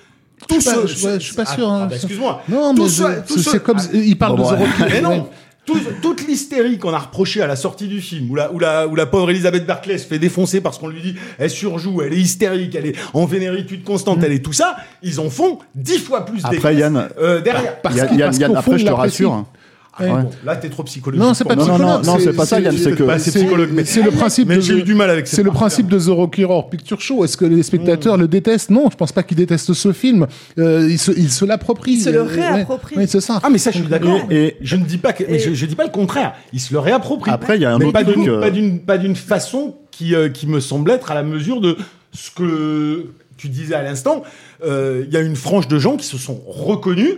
[0.47, 1.79] tout Je suis pas- ce- je- je suis pas Ah, sûr, hein.
[1.83, 2.41] ah, bah, excuse-moi.
[2.49, 4.55] Non, Tout mais ce- je- tout c'est ce- c'est comme ah, il parle bon, de
[4.55, 4.59] ouais.
[4.59, 4.67] Rock.
[4.89, 5.29] mais non
[5.65, 8.87] tout- toute l'hystérie qu'on a reprochée à la sortie du film, où la, où la,
[8.87, 12.13] où la pauvre Elisabeth Berkeley se fait défoncer parce qu'on lui dit elle surjoue, elle
[12.13, 15.99] est hystérique, elle est en vénéritude constante, elle est tout ça, ils en font dix
[15.99, 17.81] fois plus Après, Yann, euh, derrière.
[17.81, 19.45] Parce Yann, qu'il- Yann, parce Yann, fond, après, je te rassure.
[19.99, 20.21] Ah, Ouais.
[20.23, 21.23] bon, là, t'es trop psychologique.
[21.25, 22.05] Non, c'est pas Non, non, psychologue.
[22.05, 24.47] non, non, c'est pas ça, Yann, c'est que- psychologue, mais c'est le principe.
[24.47, 27.01] Mais j'ai The- eu du mal avec C'est le principe de The Rocky Horror Picture
[27.01, 27.23] Show.
[27.25, 28.69] Est-ce que les spectateurs le détestent?
[28.69, 30.27] Non, je pense pas qu'ils détestent ce film.
[30.59, 31.93] Euh, ils se, ils se l'approprient.
[31.93, 32.97] Ils se le Euh, réapproprient.
[32.97, 33.39] Oui, c'est ça.
[33.43, 34.19] Ah mais ça je suis d'accord.
[34.29, 36.33] Et- Et je ne dis pas que, mais je, je dis pas le contraire.
[36.53, 37.31] Il se le réapproprie.
[37.31, 39.15] Après, il y a un mais autre pas truc, d'une euh, pas d'une pas d'une
[39.15, 41.75] façon qui euh, qui me semble être à la mesure de
[42.13, 44.23] ce que tu disais à l'instant.
[44.65, 47.15] Euh, Il y a une frange de gens qui se sont reconnus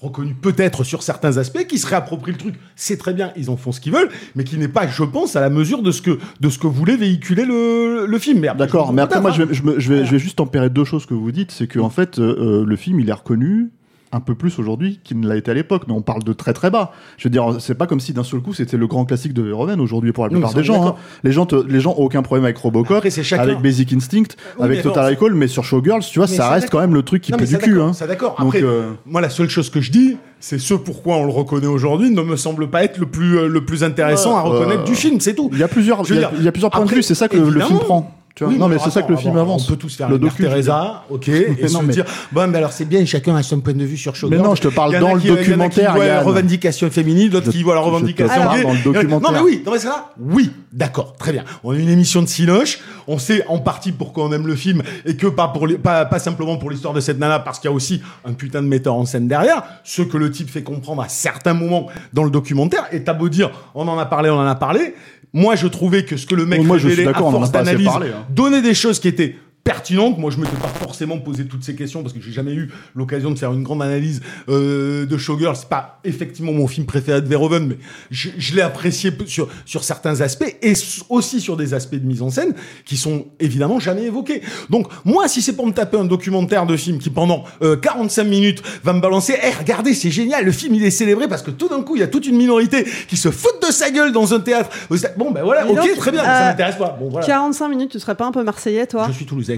[0.00, 3.56] reconnus peut-être sur certains aspects, qui se réapproprient le truc, c'est très bien, ils en
[3.56, 6.02] font ce qu'ils veulent, mais qui n'est pas, je pense, à la mesure de ce
[6.02, 8.46] que, de ce que voulait véhiculer le, le film.
[8.56, 11.14] D'accord, mais après, moi, je vais, je vais, je vais juste tempérer deux choses que
[11.14, 11.50] vous dites.
[11.50, 13.70] C'est que, en fait, euh, euh, le film, il est reconnu
[14.12, 15.82] un peu plus aujourd'hui qu'il ne l'a été à l'époque.
[15.86, 16.92] Mais on parle de très très bas.
[17.16, 19.42] Je veux dire, c'est pas comme si d'un seul coup c'était le grand classique de
[19.42, 20.86] Verhoeven aujourd'hui pour la plupart des ça, gens.
[20.88, 20.94] hein.
[21.24, 23.04] Les gens, te- les gens ont aucun problème avec Robocop,
[23.38, 24.22] avec Basic Instinct,
[24.58, 26.94] Oui, avec Total Recall, mais sur Showgirls, tu vois, Mais ça ça, reste quand même
[26.94, 27.70] le truc qui Non, pue du ça, cul.
[27.70, 27.92] d'accord, Hein.
[27.92, 28.36] Ça d'accord.
[28.40, 31.66] Donc, euh, moi, la seule chose que je dis, c'est ce pourquoi on le reconnaît
[31.66, 34.82] aujourd'hui ne me semble pas être le plus, euh, le plus intéressant à Ouais, reconnaître
[34.82, 35.50] euh, du film, c'est tout.
[35.52, 37.02] Il y a plusieurs, il y a, y plusieurs points de vue.
[37.02, 38.14] C'est ça que le- film prend.
[38.38, 39.64] Tu vois Oui, non, mais c'est ça que le film avance.
[39.66, 40.44] On peut tous faire le docu.
[40.44, 43.42] Teresa, ok, et Mais se non, mais- dire, bon, mais alors c'est bien, chacun a
[43.42, 44.40] son point de vue sur Showgirls.
[44.40, 46.22] Mais non, je te parle dans le qui- il y a qui documentaire, voient la
[46.22, 49.32] revendication féminine, d'autres Je- qui voient la revendication dans le Non, documentaire.
[49.32, 51.42] mais oui, non, mais ça là, oui, d'accord, très bien.
[51.64, 54.82] On a une émission de Cinoche, on sait en partie pourquoi on aime le film
[55.04, 57.68] et que pas pour les- pas, pas simplement pour l'histoire de cette nana, parce qu'il
[57.68, 60.62] y a aussi un putain de metteur en scène derrière, ce que le type fait
[60.62, 62.84] comprendre à certains moments dans le documentaire.
[62.92, 64.94] Et t'as beau dire, on en a parlé, on en a parlé.
[65.32, 67.30] Moi, je trouvais que ce que le mec Moi, je suis révélait à d'accord, on
[67.30, 68.26] en a force pas assez d'analyse parlé, hein.
[68.30, 69.36] donnait des choses qui étaient
[69.68, 70.16] pertinentes.
[70.16, 73.30] Moi, je m'étais pas forcément posé toutes ces questions parce que j'ai jamais eu l'occasion
[73.30, 75.54] de faire une grande analyse euh, de Showgirl.
[75.56, 77.76] C'est pas effectivement mon film préféré de Verhoeven, mais
[78.10, 80.72] je, je l'ai apprécié sur sur certains aspects et
[81.10, 82.54] aussi sur des aspects de mise en scène
[82.86, 84.40] qui sont évidemment jamais évoqués.
[84.70, 88.24] Donc moi, si c'est pour me taper un documentaire de film qui pendant euh, 45
[88.24, 91.50] minutes va me balancer, Eh, regardez, c'est génial, le film il est célébré parce que
[91.50, 94.12] tout d'un coup il y a toute une minorité qui se fout de sa gueule
[94.12, 94.70] dans un théâtre.
[95.18, 96.96] Bon ben voilà, ok, donc, très bien, euh, ça m'intéresse pas.
[96.98, 97.26] Bon voilà.
[97.26, 99.06] 45 minutes, tu serais pas un peu marseillais, toi?
[99.08, 99.57] Je suis toulousain.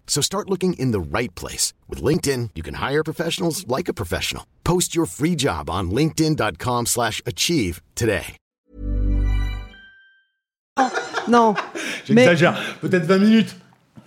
[0.11, 1.71] So start looking in the right place.
[1.87, 4.45] With LinkedIn, you can hire professionals like a professional.
[4.65, 8.35] Post your free job on linkedin.com slash achieve today.
[11.27, 11.55] Non.
[12.09, 12.57] Mais J'exagère.
[12.81, 13.55] Peut-être 20 minutes.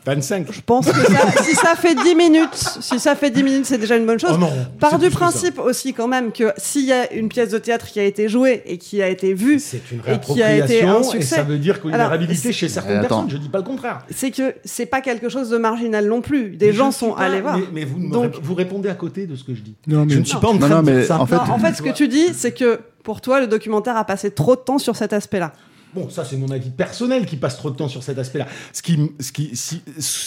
[0.07, 0.53] 25.
[0.53, 3.79] je pense que ça- si ça fait 10 minutes, si ça fait 10 minutes, c'est
[3.79, 4.33] déjà une bonne chose.
[4.35, 7.57] Oh non, Par du principe aussi quand même que s'il y a une pièce de
[7.59, 10.57] théâtre qui a été jouée et qui a été vue C'est une et qui a
[10.59, 13.31] été et ça veut dire qu'il y a une réhabilité chez certaines personnes.
[13.31, 14.01] Je dis pas le contraire.
[14.11, 16.51] c'est que c'est pas quelque chose de marginal non plus.
[16.51, 17.57] Des Mais gens sont pas- allés voir.
[17.57, 19.75] Mais, mais vous, Donc- vous répondez à côté de ce que je dis.
[19.87, 21.19] Non, mais- je ne suis pas en train non, de dire mais ça.
[21.19, 23.97] en fait- Non, en fait, ce que tu dis, c'est que pour toi, le documentaire
[23.97, 25.53] a passé trop de temps sur cet aspect-là.
[25.95, 28.47] Bon, ça c'est mon avis personnel qui passe trop de temps sur cet aspect-là.
[28.73, 29.83] Ce qui, ce qui, si-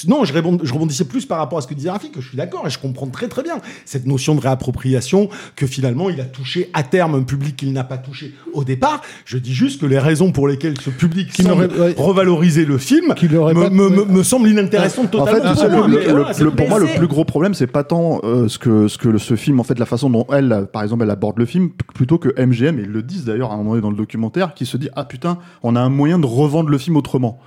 [0.08, 2.30] non, je, rébond- je rebondissais plus par rapport à ce que disait Rafi, que je
[2.30, 6.22] suis d'accord et je comprends très très bien cette notion de réappropriation que finalement il
[6.22, 9.02] a touché à terme un public qu'il n'a pas touché au départ.
[9.26, 11.96] Je dis juste que les raisons pour lesquelles ce public Qui semble n'aurait- ouais.
[11.98, 14.06] revaloriser le film me, pas- me, me, ouais.
[14.06, 15.54] me semble inintéressante En totalement.
[15.56, 18.58] fait, tu pour moi, le- pour moi, plus gros problème, c'est pas tant euh, ce
[18.58, 21.38] que ce que ce film, en fait, la façon dont elle, par exemple, elle aborde
[21.38, 23.90] le film, plutôt que MGM, et ils le disent d'ailleurs à un moment donné dans
[23.92, 26.98] le documentaire, qui se dit ah putain, on a un moyen de revendre le film
[26.98, 27.40] autrement.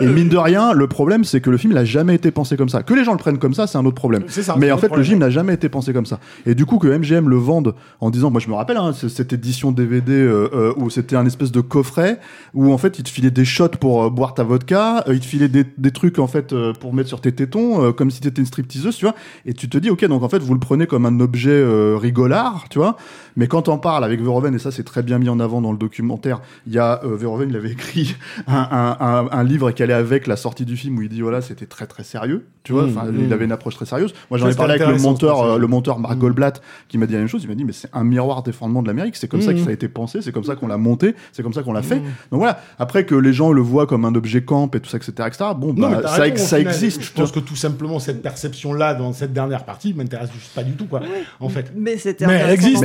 [0.00, 2.68] Et mine de rien, le problème, c'est que le film n'a jamais été pensé comme
[2.68, 2.82] ça.
[2.82, 4.24] Que les gens le prennent comme ça, c'est un autre problème.
[4.28, 6.20] Ça, Mais en fait, le film n'a jamais été pensé comme ça.
[6.46, 9.32] Et du coup, que MGM le vende en disant, moi je me rappelle, hein, cette
[9.32, 12.20] édition DVD euh, euh, où c'était un espèce de coffret
[12.54, 15.26] où en fait, il te filait des shots pour euh, boire ta vodka, il te
[15.26, 18.46] filait des, des trucs en fait pour mettre sur tes tétons, comme si t'étais une
[18.46, 19.14] stripteaseuse, tu vois.
[19.46, 21.64] Et tu te dis, ok, donc en fait, vous le prenez comme un objet
[21.96, 22.96] rigolard, tu vois.
[23.38, 25.72] Mais quand on parle avec Verhoeven, et ça c'est très bien mis en avant dans
[25.72, 29.70] le documentaire, il y a euh, Verhoeven, il avait écrit un, un, un, un livre
[29.70, 32.44] qui allait avec la sortie du film où il dit voilà c'était très très sérieux,
[32.64, 33.24] tu vois, Mmh, mmh.
[33.24, 34.12] il avait une approche très sérieuse.
[34.30, 36.18] Moi j'en ai parlé avec le monteur, euh, le monteur Marc Mmh.
[36.18, 37.42] Goldblatt qui m'a dit la même chose.
[37.44, 39.60] Il m'a dit mais c'est un miroir des fondements de l'Amérique, c'est comme ça que
[39.60, 41.82] ça a été pensé, c'est comme ça qu'on l'a monté, c'est comme ça qu'on l'a
[41.82, 41.96] fait.
[42.30, 42.60] Donc voilà.
[42.78, 45.44] Après que les gens le voient comme un objet camp et tout ça, etc., etc.
[45.56, 46.74] Bon, bah, ça, raison, ex- au ça final.
[46.74, 47.02] existe.
[47.02, 50.72] Je pense que tout simplement cette perception-là dans cette dernière partie m'intéresse juste pas du
[50.72, 51.00] tout, quoi.
[51.38, 51.72] En fait.
[51.76, 52.82] Mais c'était Mais elle existe.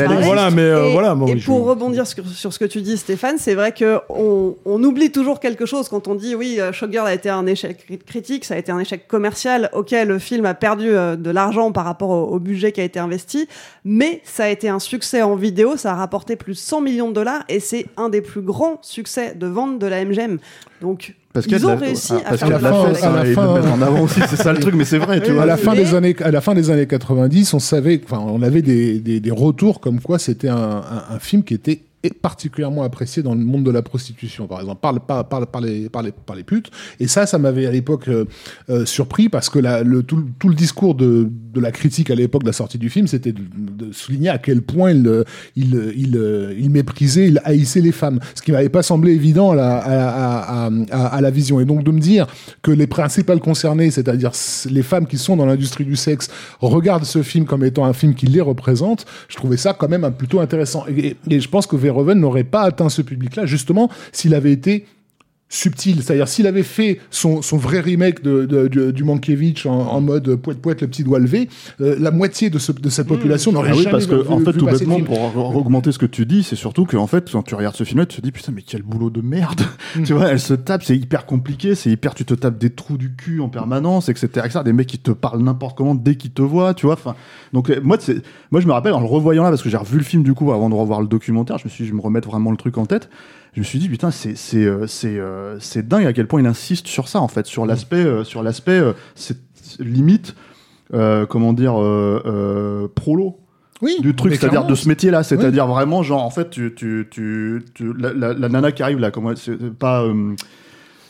[0.49, 2.81] Voilà, mais, euh, et, voilà, moi, et je- pour rebondir sur, sur ce que tu
[2.81, 6.57] dis, Stéphane, c'est vrai que on, on oublie toujours quelque chose quand on dit oui,
[6.59, 9.69] euh, Showgirl a été un échec cri- critique, ça a été un échec commercial.
[9.73, 12.83] Ok, le film a perdu euh, de l'argent par rapport au, au budget qui a
[12.83, 13.47] été investi,
[13.85, 17.09] mais ça a été un succès en vidéo, ça a rapporté plus de 100 millions
[17.09, 20.37] de dollars et c'est un des plus grands succès de vente de la MGM.
[20.81, 23.03] Donc Parce qu'il y a ils de ont la- réussi ah, à faire la fesse,
[23.03, 24.75] avec à la et de fin- le mettre en avant aussi, c'est ça le truc,
[24.75, 25.43] mais c'est vrai, tu vois.
[25.43, 28.23] à la fin Mais- des années à la fin des années 90 on savait enfin
[28.25, 31.81] on avait des, des, des retours comme quoi c'était un, un, un film qui était
[32.09, 36.01] particulièrement apprécié dans le monde de la prostitution par exemple par, par, par, les, par,
[36.03, 36.69] les, par les putes.
[36.99, 38.25] Et ça ça m'avait à l'époque euh,
[38.69, 42.47] euh, surpris parce que le, tout, le- discours de, de la critique à l'époque de
[42.47, 45.23] la sortie du film c'était de, souligner à quel point il, euh,
[45.55, 50.69] il, il, il méprisait il haïssait les femmes ce qui m'avait pas semblé évident à
[51.21, 51.59] la, vision.
[51.59, 52.27] Et donc de me dire
[52.61, 54.31] que les principales concernées c'est-à-dire
[54.69, 58.13] les femmes qui sont dans l'industrie du sexe regardent ce film comme étant un film
[58.13, 60.85] qui les représente je trouvais ça quand même plutôt intéressant.
[60.87, 64.85] Et, et- je pense que Verhoeven n'aurait pas atteint ce public-là justement s'il avait été
[65.53, 66.01] subtil.
[66.01, 70.01] C'est-à-dire, s'il avait fait son, son vrai remake de, de- de- du Mankiewicz en, en
[70.01, 71.47] mode poète poète le petit doigt levé,
[71.79, 74.27] euh, la moitié de, ce- de cette population n'aurait Ah oui, jamais parce que, vu,
[74.29, 75.05] en fait, vu tout bêtement, film.
[75.05, 77.83] pour augmenter ce que tu dis, c'est surtout que, en fait, quand tu regardes ce
[77.83, 79.61] film-là, tu te dis, putain, mais quel boulot de merde.
[79.95, 80.03] Mm.
[80.05, 82.97] tu vois, elle se tape, c'est hyper compliqué, c'est hyper, tu te tapes des trous
[82.97, 84.59] du cul en permanence, etc., etc.
[84.65, 86.95] Des mecs qui te parlent n'importe comment dès qu'ils te voient, tu vois.
[86.95, 87.15] Enfin,
[87.53, 89.77] donc, euh, moi, c'est, moi, je me rappelle, en le revoyant là, parce que j'ai
[89.77, 91.93] revu le film, du coup, avant de revoir le documentaire, je me suis dit, je
[91.95, 93.07] me remettre vraiment le truc en tête.
[93.53, 96.41] Je me suis dit, putain, c'est, c'est, euh, c'est, euh, c'est dingue à quel point
[96.41, 98.81] il insiste sur ça, en fait, sur l'aspect, euh, sur l'aspect,
[99.15, 99.37] c'est
[99.79, 100.35] limite,
[100.91, 101.73] comment dire,
[102.95, 103.39] prolo
[103.81, 107.63] Oui, du truc, c'est-à-dire de ce métier-là, c'est-à-dire vraiment genre en fait tu tu tu,
[107.73, 110.35] tu- la, la- la nana qui arrive là, comment c'est pas euh,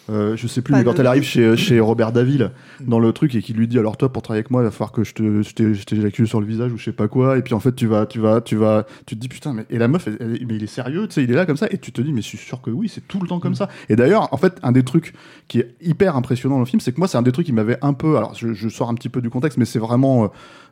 [0.10, 2.50] euh, je sais plus, Pas mais quand le- elle arrive chez, chez Robert Daville
[2.82, 4.72] dans le truc et qui lui dit alors toi pour travailler avec moi il va
[4.72, 7.38] falloir que je te t'éjacule sur le visage ou je sais pas quoi.
[7.38, 9.66] Et puis en fait tu vas tu vas tu vas tu te dis putain mais
[9.70, 11.56] et la meuf elle- elle- mais il est sérieux tu sais il est là comme
[11.58, 11.68] ça.
[11.72, 13.56] Et tu te dis mais je suis sûr que oui c'est tout le temps comme
[13.56, 13.70] ça.
[13.88, 15.14] Et d'ailleurs en fait un des trucs
[15.48, 17.54] qui est hyper impressionnant dans le film c'est que moi c'est un des trucs qui
[17.54, 20.26] m'avait un peu alors je, je sors un petit peu du contexte mais c'est vraiment
[20.26, 20.28] euh,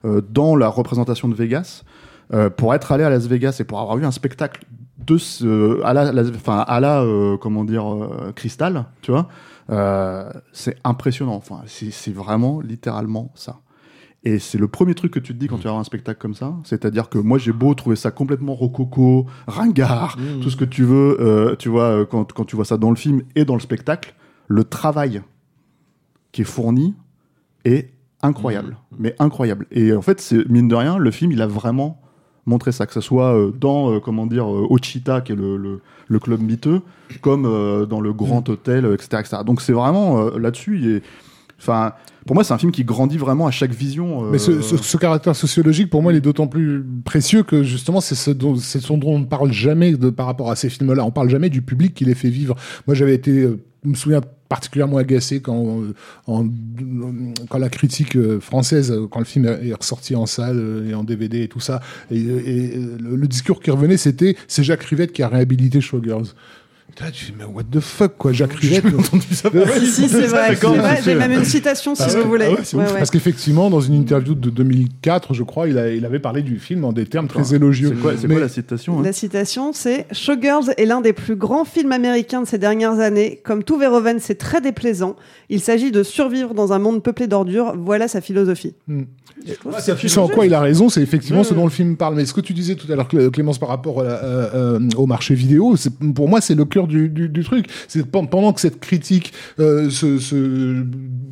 [0.06, 1.84] euh, dans la représentation de Vegas
[2.34, 4.66] euh, pour être allé à Las Vegas et pour avoir eu un spectacle
[5.06, 9.28] de ce à la, la- enfin à la euh, comment dire euh, cristal tu vois
[9.70, 11.36] euh, c'est impressionnant.
[11.36, 13.60] Enfin c'est vraiment littéralement ça.
[14.24, 16.20] Et c'est le premier truc que tu te dis quand tu vas voir un spectacle
[16.20, 16.54] comme ça.
[16.64, 21.18] C'est-à-dire que moi j'ai beau trouver ça complètement rococo ringard tout ce que tu veux
[21.22, 23.60] euh, tu vois euh, quand, quand tu vois ça dans le film et dans le
[23.62, 24.14] spectacle
[24.48, 25.22] le travail
[26.34, 26.94] qui est fourni
[27.66, 27.92] est
[28.22, 29.66] incroyable, mais incroyable.
[29.72, 32.01] Et en fait, c'est mine de rien, le film, il a vraiment
[32.46, 35.58] montré ça, que ce soit euh, dans, euh, comment dire, euh, Ochita, qui est le,
[35.58, 36.82] le, le club miteux,
[37.22, 39.38] comme euh, dans le Grand Hôtel, euh, etc., etc.
[39.46, 41.02] Donc c'est vraiment là-dessus.
[41.60, 41.94] Enfin,
[42.26, 44.24] pour moi, c'est un film qui grandit vraiment à chaque vision.
[44.32, 48.02] Mais ce, ce- ce caractère sociologique, pour moi, il est d'autant plus précieux que justement,
[48.02, 51.06] c'est ce dont, ce dont on ne parle jamais de, par rapport à ces films-là.
[51.06, 52.56] On parle jamais du public qui les fait vivre.
[52.88, 53.48] Moi, j'avais été,
[53.84, 55.94] me souviens particulièrement agacé quand, euh,
[56.28, 56.48] en-
[57.50, 60.94] quand la critique euh, française, euh, quand le film est ressorti en salle euh, et
[60.94, 64.64] en DVD et tout ça, et, et, euh, le, le discours qui revenait, c'était c'est
[64.64, 66.28] Jacques Rivette qui a réhabilité Showgirls.
[67.00, 68.86] Là, tu dis, mais what the fuck, quoi, Jacques Rivette.
[68.86, 69.50] entendu ça.
[69.80, 70.56] Si, si, c'est vrai.
[71.04, 72.46] J'ai même une citation si Ah vous voulez.
[72.50, 72.92] ah ouais, c'est Ouais, ouf.
[72.92, 72.98] ouais.
[73.00, 76.60] Parce qu'effectivement, dans une interview de 2004, je crois, il, a- il avait parlé du
[76.60, 77.94] film en des termes très élogieux.
[77.96, 79.04] C'est quoi, c'est Mais- quoi la citation hein?
[79.04, 83.40] La citation, c'est Showgirls est l'un des plus grands films américains de ces dernières années.
[83.44, 85.16] Comme tout Verhoeven, c'est très déplaisant.
[85.50, 87.74] Il s'agit de survivre dans un monde peuplé d'ordures.
[87.78, 88.74] Voilà sa philosophie.
[88.88, 89.04] Hmm.
[89.80, 92.14] C'est en quoi il a raison, c'est effectivement Ouais, ce dont le film parle.
[92.16, 94.80] Mais ce que tu disais tout à l'heure, Clé- Clémence, par rapport à euh, euh,
[94.98, 95.76] au marché vidéo,
[96.14, 97.66] pour moi, c'est le cœur du, du, du truc.
[97.88, 100.86] C'est pen- pendant que cette critique euh, se, se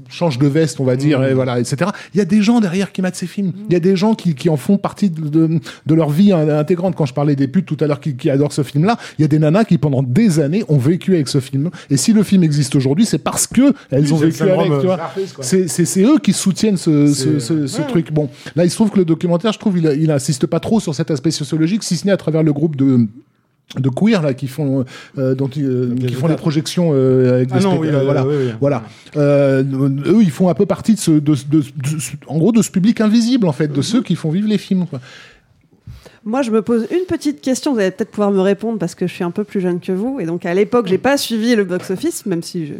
[0.10, 1.92] change de veste, on va dire, et voilà, etc.
[2.14, 3.52] Il y a des gens derrière qui matent ces films.
[3.70, 6.32] Il y a des gens qui, qui en font partie de, de, de leur vie
[6.34, 6.96] intégrante.
[6.96, 9.26] Quand je parlais des putes tout à l'heure qui, qui adorent ce film-là, il y
[9.26, 11.70] a des nanas qui pendant des années ont vécu avec ce film.
[11.90, 14.66] Et si le film existe aujourd'hui, c'est parce que elles Oui, ont vécu avec.
[14.80, 15.00] Tu vois.
[15.18, 15.22] euh.
[15.42, 17.88] C'est c'est- c'est eux qui soutiennent ce, ce, ce, ce ouais.
[17.88, 18.12] truc.
[18.12, 20.80] Bon, là, il se trouve que le documentaire, je trouve, il, il insiste pas trop
[20.80, 23.08] sur cet aspect sociologique, si ce n'est à travers le groupe de
[23.78, 24.84] de queer là qui font
[25.20, 28.06] euh, dont euh, qui font les projections euh, avec Ah des non, oui, euh, oui,
[28.06, 28.52] voilà oui, oui.
[28.60, 28.84] voilà
[29.16, 29.64] Euh,
[30.08, 32.62] eux ils font un peu partie de ce de, de- de- ce- en gros de
[32.64, 35.00] ce public invisible en fait de ceux qui font vivre les films quoi.
[36.26, 37.74] Moi, je me pose une petite question.
[37.74, 39.94] Vous allez peut-être pouvoir me répondre parce que je suis un peu plus jeune que
[39.94, 40.20] vous.
[40.20, 42.74] Et donc, à l'époque, j'ai pas suivi le box-office, même si je-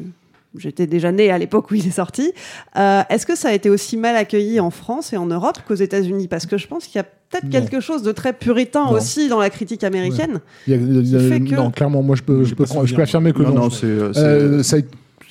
[0.58, 2.34] j'étais déjà née à l'époque où il est sorti.
[2.76, 5.76] Euh, Est-ce que ça a été aussi mal accueilli en France et en Europe qu'aux
[5.76, 6.28] États-Unis?
[6.28, 7.50] Parce que je pense qu'il y a peut-être Non.
[7.52, 8.92] quelque chose de très puritain Non.
[8.94, 10.40] aussi dans la critique américaine.
[10.68, 12.56] Il y a- il y a- Qui fait que- non clairement moi je peux je
[12.56, 13.32] peux, pas prendre- je peux souvenir.
[13.32, 14.80] affirmer que Non, non, non, c'est- euh, c'est- Euh, ça a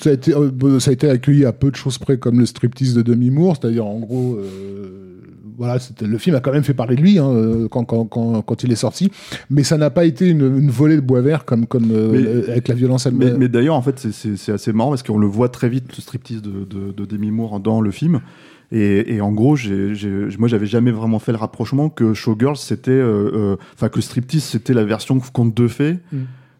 [0.01, 2.39] ça a été, euh, bon, ça a été accueilli à peu de choses près comme
[2.39, 5.17] le striptease de Demi Moore, c'est-à-dire en gros, euh,
[5.57, 8.05] voilà, c'était- le film a quand même fait parler de lui hein, euh, quand, quand,
[8.05, 9.11] quand, quand il est sorti,
[9.51, 12.13] mais ça n'a pas été une, une volée de bois vert comme, comme euh,
[12.47, 13.39] Mais- avec la violence Mais, elle-même.
[13.41, 15.87] mais d'ailleurs, en fait, c'est- c'est c'est assez marrant parce qu'on le voit très vite,
[15.97, 18.21] le striptease de, de, de Demi Moore dans le film.
[18.71, 22.57] Et, et en gros, j'ai, j'ai- moi, j'avais jamais vraiment fait le rapprochement que Showgirls,
[22.57, 22.91] c'était.
[22.91, 25.99] euh, euh, Enfin, que striptease, c'était la version conte de fées.
[26.13, 26.17] Mm.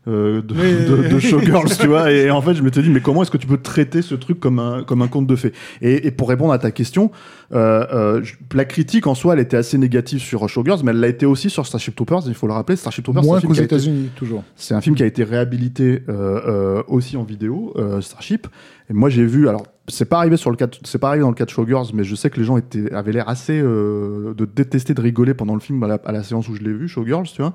[0.09, 1.03] euh, de, Oui.
[1.11, 2.11] de, de Showgirls, tu vois.
[2.11, 4.41] Et en fait, je m'étais dit, mais comment est-ce que tu peux traiter ce truc
[4.41, 5.53] comme un, comme un conte de fées?
[5.83, 7.11] Et, et pour répondre à ta question,
[7.53, 8.23] euh, euh,
[8.55, 11.49] la critique en soi, elle était assez négative sur Showgirls, mais elle l'a été aussi
[11.49, 12.77] sur Starship Troopers, il faut le rappeler.
[12.77, 14.45] Starship Troopers, c'est un Moins film qu'aux qui a été- États-Unis toujours.
[14.57, 18.47] c'est un film qui a été réhabilité euh, euh, aussi en vidéo, euh, Starship.
[18.91, 19.49] Et moi, j'ai vu.
[19.49, 21.89] Alors, c'est pas arrivé sur le cas, c'est pas arrivé dans le cas de Showgirls,
[21.95, 25.35] mais je sais que les gens étaient, avaient l'air assez euh, de détester, de rigoler
[25.35, 27.55] pendant le film à la, à la séance où je l'ai vu, Showgirls, tu vois.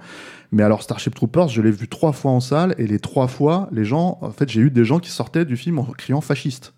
[0.51, 3.67] Mais alors, Starship Troopers, je l'ai vu trois fois en salle, et les trois fois,
[3.71, 6.73] les gens, en fait, j'ai eu des gens qui sortaient du film en criant fasciste.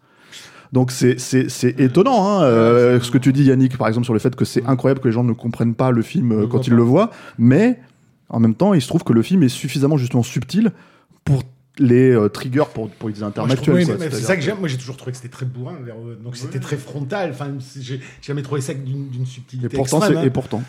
[0.74, 4.20] Donc c'est c'est étonnant hein, euh, ce que tu dis Yannick par exemple sur le
[4.20, 6.74] fait que c'est incroyable que les gens ne comprennent pas le film euh, quand ils
[6.74, 7.12] le voient.
[7.38, 7.80] Mais
[8.30, 10.72] en même temps il se trouve que le film est suffisamment justement subtil
[11.24, 11.44] pour
[11.78, 13.86] les euh, triggers pour, pour utiliser un actuel.
[14.12, 14.58] c'est ça que j'aime.
[14.60, 15.76] Moi, j'ai toujours trouvé que c'était très bourrin.
[15.84, 16.18] Verhoeven.
[16.24, 17.32] Donc, c'était très frontal.
[17.32, 19.68] Enfin, c'est- j'ai jamais trouvé ça d'une d'une subtilité.
[19.74, 20.28] Et pourtant, extrême, c'est- hein.
[20.28, 20.64] et pourtant.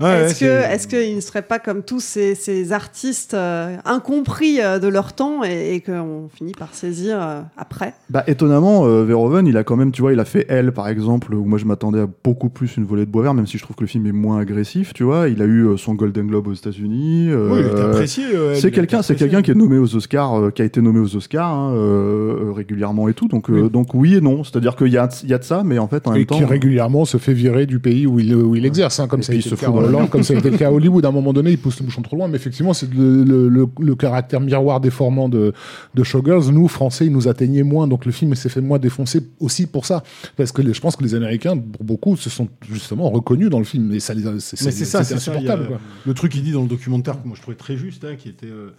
[0.00, 4.60] Ouais, est-ce que, est-ce qu'ils ne seraient pas comme tous ces, ces artistes euh, incompris
[4.60, 7.94] euh, de leur temps et, et qu'on finit par saisir euh, après?
[8.10, 10.88] Bah étonnamment, euh, Verhoeven, il a quand même, tu vois, il a fait Elle par
[10.88, 13.56] exemple, où moi je m'attendais à beaucoup plus une volée de bois vert, même si
[13.56, 15.28] je trouve que le film est moins agressif, tu vois.
[15.28, 17.28] Il a eu euh, son Golden Globe aux États-Unis.
[17.30, 19.16] euh, Oui, il était apprécié, euh, Elle, il c'est a quelqu'un, été c'est apprécié.
[19.30, 22.48] quelqu'un qui est nommé aux Oscars, euh, qui a été nommé aux Oscars hein, euh,
[22.48, 23.28] euh, régulièrement et tout.
[23.28, 24.44] Donc, euh, donc oui et non.
[24.44, 26.26] C'est-à-dire qu'il y a, il y a de ça, mais en fait en Et même
[26.26, 26.38] temps.
[26.38, 29.32] qui régulièrement se fait virer du pays où il, où il exerce, hein, comme ça
[29.32, 31.04] a été il le se cas Hollande, comme ça a été le cas à Hollywood.
[31.04, 33.48] À un moment donné, il pousse le bouchon trop loin, mais effectivement, c'est le, le,
[33.48, 35.52] le, le caractère miroir déformant de,
[35.94, 36.50] de Showgirls.
[36.52, 39.86] Nous, Français, il nous atteignait moins, donc le film s'est fait moins défoncer aussi pour
[39.86, 40.02] ça.
[40.36, 43.58] Parce que les- je pense que les Américains, pour beaucoup, se sont justement reconnus dans
[43.58, 45.66] le film, et ça les a- c'est Mais c'est ça, a insupportable.
[45.68, 45.78] quoi.
[46.06, 48.28] Le truc qu'il dit dans le documentaire que moi je trouvais très juste, hein, qui
[48.28, 48.46] était.
[48.46, 48.70] euh,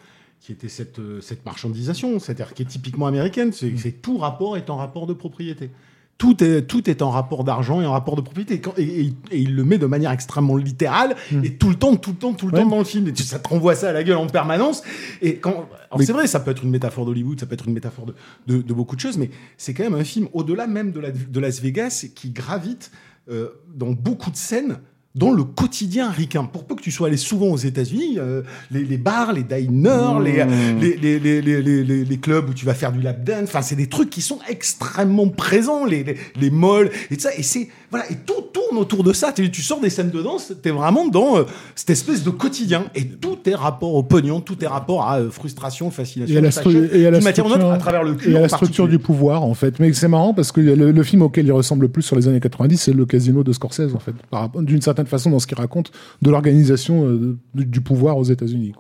[0.45, 3.77] qui était cette, euh, cette marchandisation, c'est-à-dire qui est typiquement américaine, c'est Mm.
[3.77, 5.71] c'est tout rapport est en rapport de propriété.
[6.19, 8.53] Tout est, tout est en rapport d'argent et en rapport de propriété.
[8.53, 11.75] Et, quand- et- et- et il le met de manière extrêmement littérale, et tout le
[11.75, 12.55] temps, tout le temps, tout le Mm.
[12.55, 12.61] Ouais.
[12.63, 13.07] temps dans le film.
[13.07, 14.83] Et tu- ça te renvoie ça à la gueule en permanence.
[15.23, 15.67] Et quand,
[15.99, 18.13] c'est vrai, ça peut être une métaphore d'Hollywood, ça peut être une métaphore de,
[18.47, 21.09] de, de beaucoup de choses, mais c'est quand même un film, au-delà même de, la,
[21.11, 22.91] de Las Vegas, qui gravite
[23.31, 24.77] euh, dans beaucoup de scènes
[25.15, 26.43] dans le quotidien ricain.
[26.43, 30.19] Pour peu que tu sois allé souvent aux États-Unis, euh, les, les bars, les diners,
[30.23, 30.43] les,
[30.79, 33.43] les, les, les, les, les, les- les clubs où tu vas faire du lap dance,
[33.45, 37.29] enfin, c'est des trucs qui sont extrêmement présents, les, les, les malls et tout ça.
[37.37, 39.31] Et c'est, voilà, et tout tourne autour de ça.
[39.31, 41.43] Tu, tu sors des scènes de danse, t'es vraiment dans euh,
[41.75, 42.85] cette espèce de quotidien.
[42.95, 46.35] Et tout est rapport au pognon, tout est rapport à euh, frustration, fascination.
[46.35, 48.31] Et à la, fashion, stru- et à la structure, autre, à travers le cul.
[48.31, 49.79] et à la structure du pouvoir, en fait.
[49.79, 52.27] Mais c'est marrant parce que le, le film auquel il ressemble le plus sur les
[52.27, 54.13] années 90, c'est le casino de Scorsese, en fait.
[54.29, 55.91] Par D'une certaine façon, dans ce qu'il raconte
[56.21, 58.73] de l'organisation euh, du, du pouvoir aux États-Unis.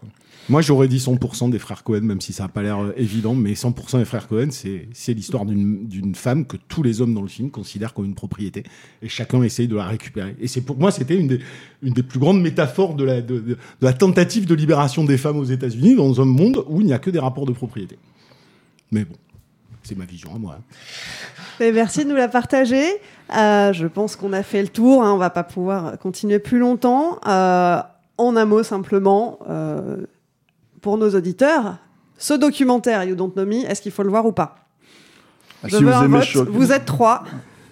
[0.47, 3.33] Moi, j'aurais dit 100% des frères Cohen, même si ça n'a pas l'air euh, évident,
[3.33, 7.15] mais 100% des frères Cohen, c'est c'est l'histoire d'une d'une femme que tous les hommes
[7.15, 8.61] dans le film considèrent comme une propriété,
[9.01, 10.35] et chacun essaye de la récupérer.
[10.39, 11.39] Et c'est pour moi, c'était une des,
[11.81, 15.17] une des plus grandes métaphores de la, de, de- de la tentative de libération des
[15.17, 17.97] femmes aux États-Unis dans un monde où il n'y a que des rapports de propriété.
[18.91, 19.15] Mais bon,
[19.81, 20.59] c'est ma vision à moi.
[21.59, 22.83] Et merci de nous la partager.
[23.35, 25.03] Euh, je pense qu'on a fait le tour.
[25.03, 27.19] Hein, on va pas pouvoir continuer plus longtemps.
[27.27, 27.79] Euh,
[28.17, 29.97] en un mot simplement, euh,
[30.81, 31.77] pour nos auditeurs,
[32.17, 34.55] ce documentaire You Don't Know Me, est-ce qu'il faut le voir ou pas?
[35.63, 36.47] Ah, Je si veux vous un aimez vote.
[36.49, 37.23] Vous êtes trois.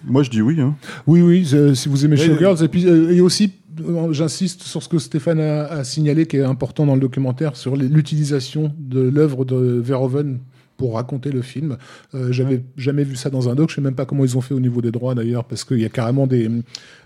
[0.04, 0.60] Moi je dis oui.
[0.60, 0.74] Hein.
[1.06, 2.62] Oui, oui, si vous aimez Showgirls.
[2.62, 3.52] Et puis, euh, et aussi,
[4.10, 7.74] j'insiste sur ce que Stéphane a, a signalé, qui est important dans le documentaire, sur
[7.76, 10.40] l'utilisation de l'œuvre de Verhoeven
[10.76, 11.76] pour raconter le film.
[12.14, 13.70] Euh, J'avais jamais vu ça dans un doc.
[13.70, 15.78] Je sais même pas comment ils ont fait au niveau des droits d'ailleurs, parce qu'il
[15.80, 16.50] y a carrément des,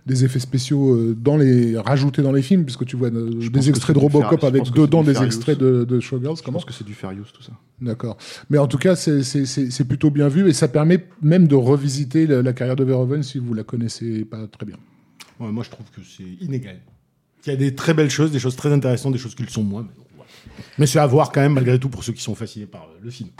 [0.07, 3.69] des effets spéciaux euh, dans les rajoutés dans les films, puisque tu vois euh, des
[3.69, 6.37] extraits de Robocop avec dedans des extraits de, de Showgirls.
[6.39, 7.53] Je Comment pense que c'est du fair use tout ça.
[7.81, 8.17] D'accord.
[8.51, 12.43] Mais en tout cas, c'est- plutôt bien vu et ça permet même de revisiter la,
[12.43, 14.77] la carrière de Verhoeven si vous la connaissez pas très bien.
[15.41, 16.77] Ouais, moi, je trouve que c'est inégal.
[17.47, 19.49] Il y a des très belles choses, des choses très intéressantes, des choses qui le
[19.49, 19.83] sont moins.
[19.83, 20.31] Mais, bon, voilà.
[20.79, 23.11] mais c'est à voir quand même, malgré tout, pour ceux qui sont fascinés par le
[23.11, 23.31] film.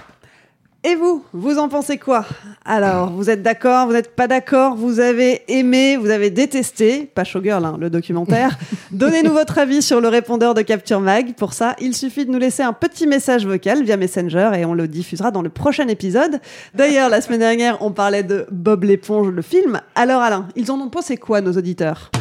[0.85, 2.25] Et vous, vous en pensez quoi?
[2.65, 7.25] Alors, vous êtes d'accord, vous n'êtes pas d'accord, vous avez aimé, vous avez détesté, pas
[7.25, 8.57] Showgirl, hein, le documentaire.
[8.93, 11.35] Donnez-nous votre avis sur le répondeur de Capture Mag.
[11.35, 14.73] Pour ça, il suffit de nous laisser un petit message vocal via Messenger et on
[14.73, 16.41] le diffusera dans le prochain épisode.
[16.75, 19.81] D'ailleurs, la semaine dernière, on parlait de Bob l'éponge, le film.
[19.97, 22.13] Alors Alain, ils en ont pensé quoi, nos auditeurs?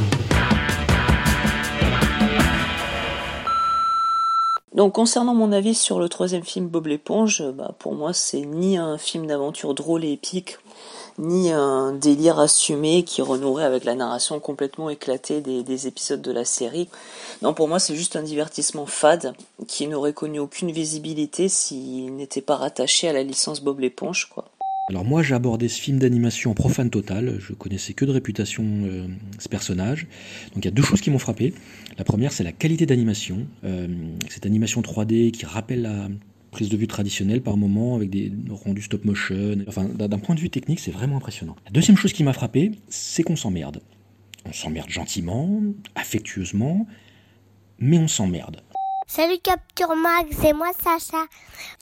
[4.77, 8.41] Donc concernant mon avis sur le troisième film Bob l'éponge, euh, bah, pour moi c'est
[8.41, 10.59] ni un film d'aventure drôle et épique,
[11.17, 16.31] ni un délire assumé qui renouerait avec la narration complètement éclatée des, des épisodes de
[16.31, 16.89] la série.
[17.41, 19.33] Non, pour moi c'est juste un divertissement fade
[19.67, 24.45] qui n'aurait connu aucune visibilité s'il n'était pas rattaché à la licence Bob l'éponge, quoi.
[24.89, 29.07] Alors moi j'ai abordé ce film d'animation profane total, je connaissais que de réputation euh,
[29.37, 30.07] ce personnage.
[30.53, 31.53] Donc il y a deux choses qui m'ont frappé.
[31.97, 33.87] La première c'est la qualité d'animation, Euh,
[34.29, 36.07] cette animation 3D qui rappelle la
[36.51, 39.57] prise de vue traditionnelle par moment avec des rendus stop motion.
[39.67, 41.57] Enfin d'un point de vue technique c'est vraiment impressionnant.
[41.65, 43.81] La deuxième chose qui m'a frappé c'est qu'on s'emmerde.
[44.45, 45.61] On s'emmerde gentiment,
[45.95, 46.87] affectueusement,
[47.79, 48.61] mais on s'emmerde.
[49.09, 51.23] Salut Capture Mag, c'est moi Sacha.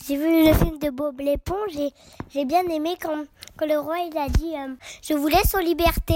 [0.07, 1.89] J'ai vu le film de Bob l'éponge et
[2.29, 3.25] j'ai bien aimé quand,
[3.57, 6.13] quand le roi il a dit euh, Je vous laisse en liberté,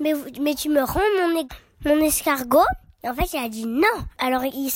[0.00, 1.46] mais, mais tu me rends mon,
[1.84, 2.58] mon escargot.
[3.04, 3.86] Et en fait, il a dit non.
[4.18, 4.68] Alors il,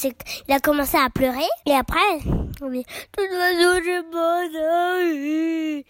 [0.49, 1.99] il a commencé à pleurer et après,
[2.63, 4.03] on dit Tout oiseau, je
[5.83, 5.85] bosse.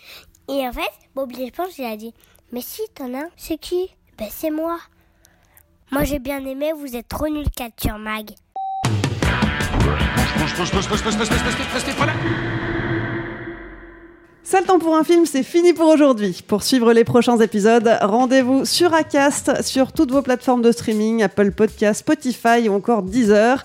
[0.48, 2.14] Et en fait, Bob l'éponge il a dit
[2.50, 4.78] Mais si, t'en as un, c'est qui Ben c'est moi.
[5.90, 8.30] Moi j'ai bien aimé, vous êtes trop nul Capture Mag.
[14.44, 16.42] Ça le temps pour un film, c'est fini pour aujourd'hui.
[16.46, 21.52] Pour suivre les prochains épisodes, rendez-vous sur Acast, sur toutes vos plateformes de streaming, Apple
[21.52, 23.64] Podcasts, Spotify ou encore Deezer.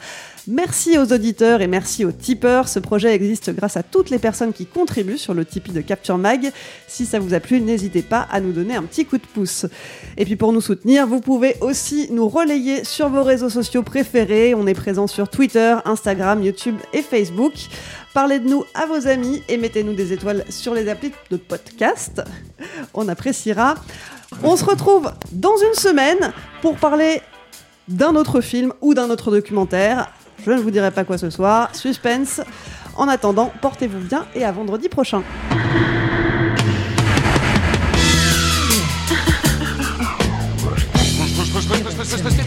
[0.49, 2.69] Merci aux auditeurs et merci aux tipeurs.
[2.69, 6.17] Ce projet existe grâce à toutes les personnes qui contribuent sur le Tipeee de Capture
[6.17, 6.53] Mag.
[6.87, 9.65] Si ça vous a plu, n'hésitez pas à nous donner un petit coup de pouce.
[10.15, 14.55] Et puis pour nous soutenir, vous pouvez aussi nous relayer sur vos réseaux sociaux préférés.
[14.55, 17.53] On est présent sur Twitter, Instagram, YouTube et Facebook.
[18.13, 22.21] Parlez de nous à vos amis et mettez-nous des étoiles sur les applis de podcast.
[22.93, 23.75] On appréciera.
[24.43, 26.31] On se retrouve dans une semaine
[26.61, 27.21] pour parler
[27.89, 30.09] d'un autre film ou d'un autre documentaire.
[30.45, 31.69] Je ne vous dirai pas quoi ce soir.
[31.73, 32.41] Suspense.
[32.95, 35.23] En attendant, portez-vous bien et à vendredi prochain.